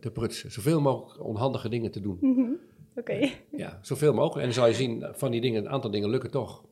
te 0.00 0.10
prutsen. 0.12 0.52
Zoveel 0.52 0.80
mogelijk 0.80 1.24
onhandige 1.24 1.68
dingen 1.68 1.90
te 1.90 2.00
doen. 2.00 2.18
Mhm. 2.20 2.50
Oké. 2.96 3.30
Ja, 3.56 3.78
zoveel 3.82 4.14
mogelijk. 4.14 4.38
En 4.38 4.44
dan 4.44 4.52
zal 4.52 4.66
je 4.66 4.74
zien, 4.74 5.06
van 5.12 5.30
die 5.30 5.40
dingen, 5.40 5.64
een 5.64 5.70
aantal 5.70 5.90
dingen 5.90 6.10
lukken 6.10 6.30
toch. 6.30 6.64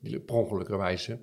Die 0.00 0.10
lukken 0.10 0.26
per 0.26 0.36
ongelukkige 0.36 1.18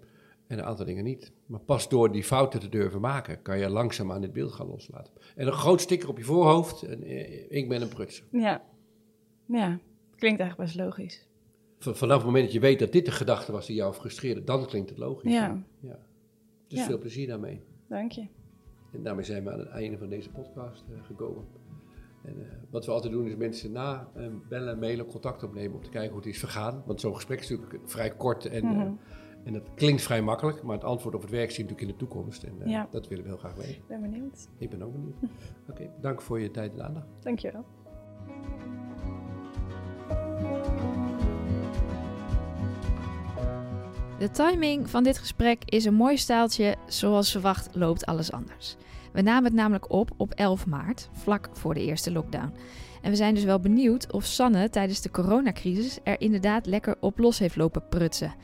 En 0.48 0.58
een 0.58 0.64
aantal 0.64 0.86
dingen 0.86 1.04
niet. 1.04 1.32
Maar 1.46 1.60
pas 1.60 1.90
door 1.90 2.12
die 2.12 2.24
fouten 2.24 2.60
te 2.60 2.70
durven 2.70 3.02
maken, 3.02 3.42
kan 3.42 3.60
je 3.60 3.70
langzaam 3.70 4.12
aan 4.12 4.22
dit 4.22 4.34
beeld 4.34 4.52
gaan 4.52 4.68
loslaten. 4.68 5.14
En 5.36 5.48
een 5.48 5.54
groot 5.54 5.82
sticker 5.82 6.10
op 6.10 6.18
je 6.18 6.24
voorhoofd, 6.24 6.84
en, 6.84 7.10
ik 7.52 7.70
ben 7.70 7.82
een 7.82 7.88
prutser. 7.88 8.26
Ja. 8.32 8.64
Ja. 9.46 9.80
Klinkt 10.16 10.40
eigenlijk 10.40 10.72
best 10.72 10.86
logisch. 10.86 11.28
Vanaf 11.94 12.18
het 12.18 12.26
moment 12.26 12.44
dat 12.44 12.54
je 12.54 12.60
weet 12.60 12.80
dat 12.80 12.92
dit 12.92 13.06
de 13.06 13.12
gedachte 13.12 13.52
was 13.52 13.66
die 13.66 13.76
jou 13.76 13.94
frustreerde, 13.94 14.44
dan 14.44 14.66
klinkt 14.66 14.90
het 14.90 14.98
logisch. 15.00 15.32
Ja. 15.34 15.64
ja. 15.80 16.00
Dus 16.68 16.80
Ja. 16.80 16.86
veel 16.86 16.98
plezier 17.00 17.28
daarmee. 17.28 17.62
Dank 17.90 18.12
je. 18.12 18.28
En 18.92 19.04
daarmee 19.04 19.26
zijn 19.26 19.44
we 19.44 19.52
aan 19.52 19.60
het 19.60 19.68
einde 19.70 19.98
van 19.98 20.10
deze 20.10 20.30
podcast 20.30 20.84
eh, 20.90 21.06
gekomen. 21.06 21.44
En 22.24 22.34
eh, 22.42 22.48
wat 22.70 22.86
we 22.86 22.92
altijd 22.92 23.14
doen 23.14 23.26
is 23.28 23.36
mensen 23.36 23.72
na 23.72 24.08
eh, 24.16 24.28
bellen, 24.50 24.80
mailen, 24.80 25.06
contact 25.06 25.44
opnemen 25.44 25.76
om 25.78 25.84
te 25.84 25.90
kijken 25.90 26.10
hoe 26.12 26.20
het 26.20 26.30
is 26.30 26.40
vergaan. 26.40 26.84
Want 26.86 27.00
zo'n 27.02 27.16
gesprek 27.16 27.40
is 27.40 27.50
natuurlijk 27.50 27.80
vrij 27.90 28.10
kort 28.16 28.46
en, 28.46 28.66
Mhm. 28.66 28.92
en 29.44 29.54
het 29.54 29.70
klinkt 29.76 30.02
vrij 30.02 30.22
makkelijk, 30.22 30.64
maar 30.64 30.76
het 30.76 30.84
antwoord 30.84 31.16
op 31.16 31.22
het 31.22 31.30
werk 31.32 31.52
zie 31.52 31.64
je 31.64 31.70
natuurlijk 31.70 31.90
in 31.92 31.98
de 31.98 32.06
toekomst. 32.06 32.44
En 32.44 32.70
Ja. 32.70 32.88
dat 32.92 33.08
willen 33.08 33.24
we 33.24 33.30
heel 33.30 33.40
graag 33.40 33.56
weten. 33.56 33.72
Ik 33.76 33.88
ben 33.88 34.02
benieuwd. 34.02 34.48
Ik 34.58 34.70
ben 34.70 34.82
ook 34.82 34.92
benieuwd. 34.92 35.16
Oké, 35.70 35.90
dank 36.02 36.22
voor 36.22 36.40
je 36.40 36.52
tijd 36.52 36.74
en 36.74 36.84
aandacht. 36.86 37.08
Dank 37.20 37.40
je 37.40 37.52
wel. 37.52 37.66
De 44.20 44.32
timing 44.32 44.90
van 44.90 45.04
dit 45.04 45.18
gesprek 45.18 45.62
is 45.66 45.86
een 45.86 45.94
mooi 45.94 46.18
staaltje. 46.18 46.76
Zoals 46.88 47.32
verwacht 47.32 47.70
loopt 47.74 48.06
alles 48.06 48.32
anders. 48.32 48.76
We 49.14 49.22
namen 49.22 49.44
het 49.44 49.54
namelijk 49.54 49.92
op 49.92 50.12
op 50.18 50.34
11 50.34 50.66
maart, 50.66 51.10
vlak 51.12 51.50
voor 51.54 51.74
de 51.74 51.86
eerste 51.86 52.12
lockdown. 52.12 52.54
En 53.02 53.10
we 53.10 53.16
zijn 53.16 53.34
dus 53.34 53.44
wel 53.44 53.60
benieuwd 53.60 54.12
of 54.12 54.26
Sanne 54.26 54.70
tijdens 54.70 55.02
de 55.02 55.12
coronacrisis 55.12 56.00
er 56.04 56.22
inderdaad 56.22 56.66
lekker 56.66 56.96
op 57.00 57.20
los 57.20 57.40
heeft 57.40 57.56
lopen 57.56 57.88
prutsen. 57.90 58.36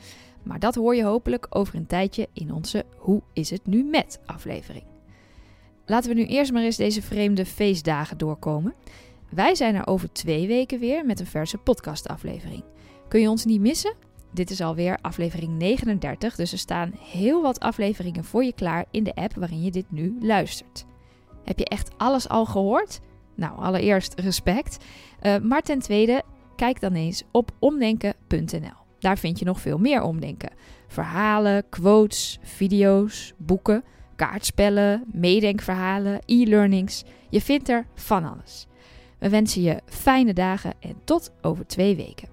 Maar 0.42 0.58
dat 0.58 0.74
hoor 0.74 0.94
je 0.94 1.04
hopelijk 1.04 1.46
over 1.50 1.74
een 1.74 1.86
tijdje 1.86 2.28
in 2.32 2.52
onze 2.52 2.84
Hoe 2.96 3.22
is 3.32 3.50
het 3.50 3.66
nu 3.66 3.84
met 3.84 4.20
aflevering. 4.26 4.84
Laten 5.86 6.10
we 6.10 6.16
nu 6.16 6.26
eerst 6.26 6.52
maar 6.52 6.62
eens 6.62 6.76
deze 6.76 7.02
vreemde 7.02 7.46
feestdagen 7.46 8.18
doorkomen. 8.18 8.74
Wij 9.30 9.54
zijn 9.54 9.74
er 9.74 9.86
over 9.86 10.12
twee 10.12 10.46
weken 10.46 10.78
weer 10.78 11.06
met 11.06 11.20
een 11.20 11.26
verse 11.26 11.58
podcastaflevering. 11.58 12.64
Kun 13.08 13.20
je 13.20 13.30
ons 13.30 13.44
niet 13.44 13.60
missen? 13.60 13.94
Dit 14.32 14.50
is 14.50 14.60
alweer 14.60 14.98
aflevering 15.00 15.58
39, 15.58 16.34
dus 16.34 16.52
er 16.52 16.58
staan 16.58 16.92
heel 16.98 17.42
wat 17.42 17.60
afleveringen 17.60 18.24
voor 18.24 18.44
je 18.44 18.52
klaar 18.52 18.84
in 18.90 19.04
de 19.04 19.14
app 19.14 19.34
waarin 19.34 19.62
je 19.62 19.70
dit 19.70 19.90
nu 19.90 20.16
luistert. 20.20 20.84
Heb 21.44 21.58
je 21.58 21.64
echt 21.64 21.90
alles 21.96 22.28
al 22.28 22.44
gehoord? 22.46 23.00
Nou, 23.34 23.58
allereerst 23.58 24.20
respect. 24.20 24.84
Eh, 25.20 25.38
maar 25.38 25.62
ten 25.62 25.78
tweede, 25.78 26.22
kijk 26.56 26.80
dan 26.80 26.92
eens 26.92 27.22
op 27.30 27.50
omdenken.nl. 27.58 28.80
Daar 28.98 29.18
vind 29.18 29.38
je 29.38 29.44
nog 29.44 29.60
veel 29.60 29.78
meer 29.78 30.02
omdenken. 30.02 30.50
Verhalen, 30.88 31.68
quotes, 31.68 32.38
video's, 32.42 33.32
boeken, 33.36 33.84
kaartspellen, 34.16 35.04
meedenkverhalen, 35.12 36.20
e-learnings. 36.26 37.04
Je 37.30 37.40
vindt 37.40 37.68
er 37.68 37.86
van 37.94 38.24
alles. 38.24 38.66
We 39.18 39.28
wensen 39.28 39.62
je 39.62 39.80
fijne 39.84 40.32
dagen 40.32 40.72
en 40.80 40.96
tot 41.04 41.32
over 41.40 41.66
twee 41.66 41.96
weken. 41.96 42.31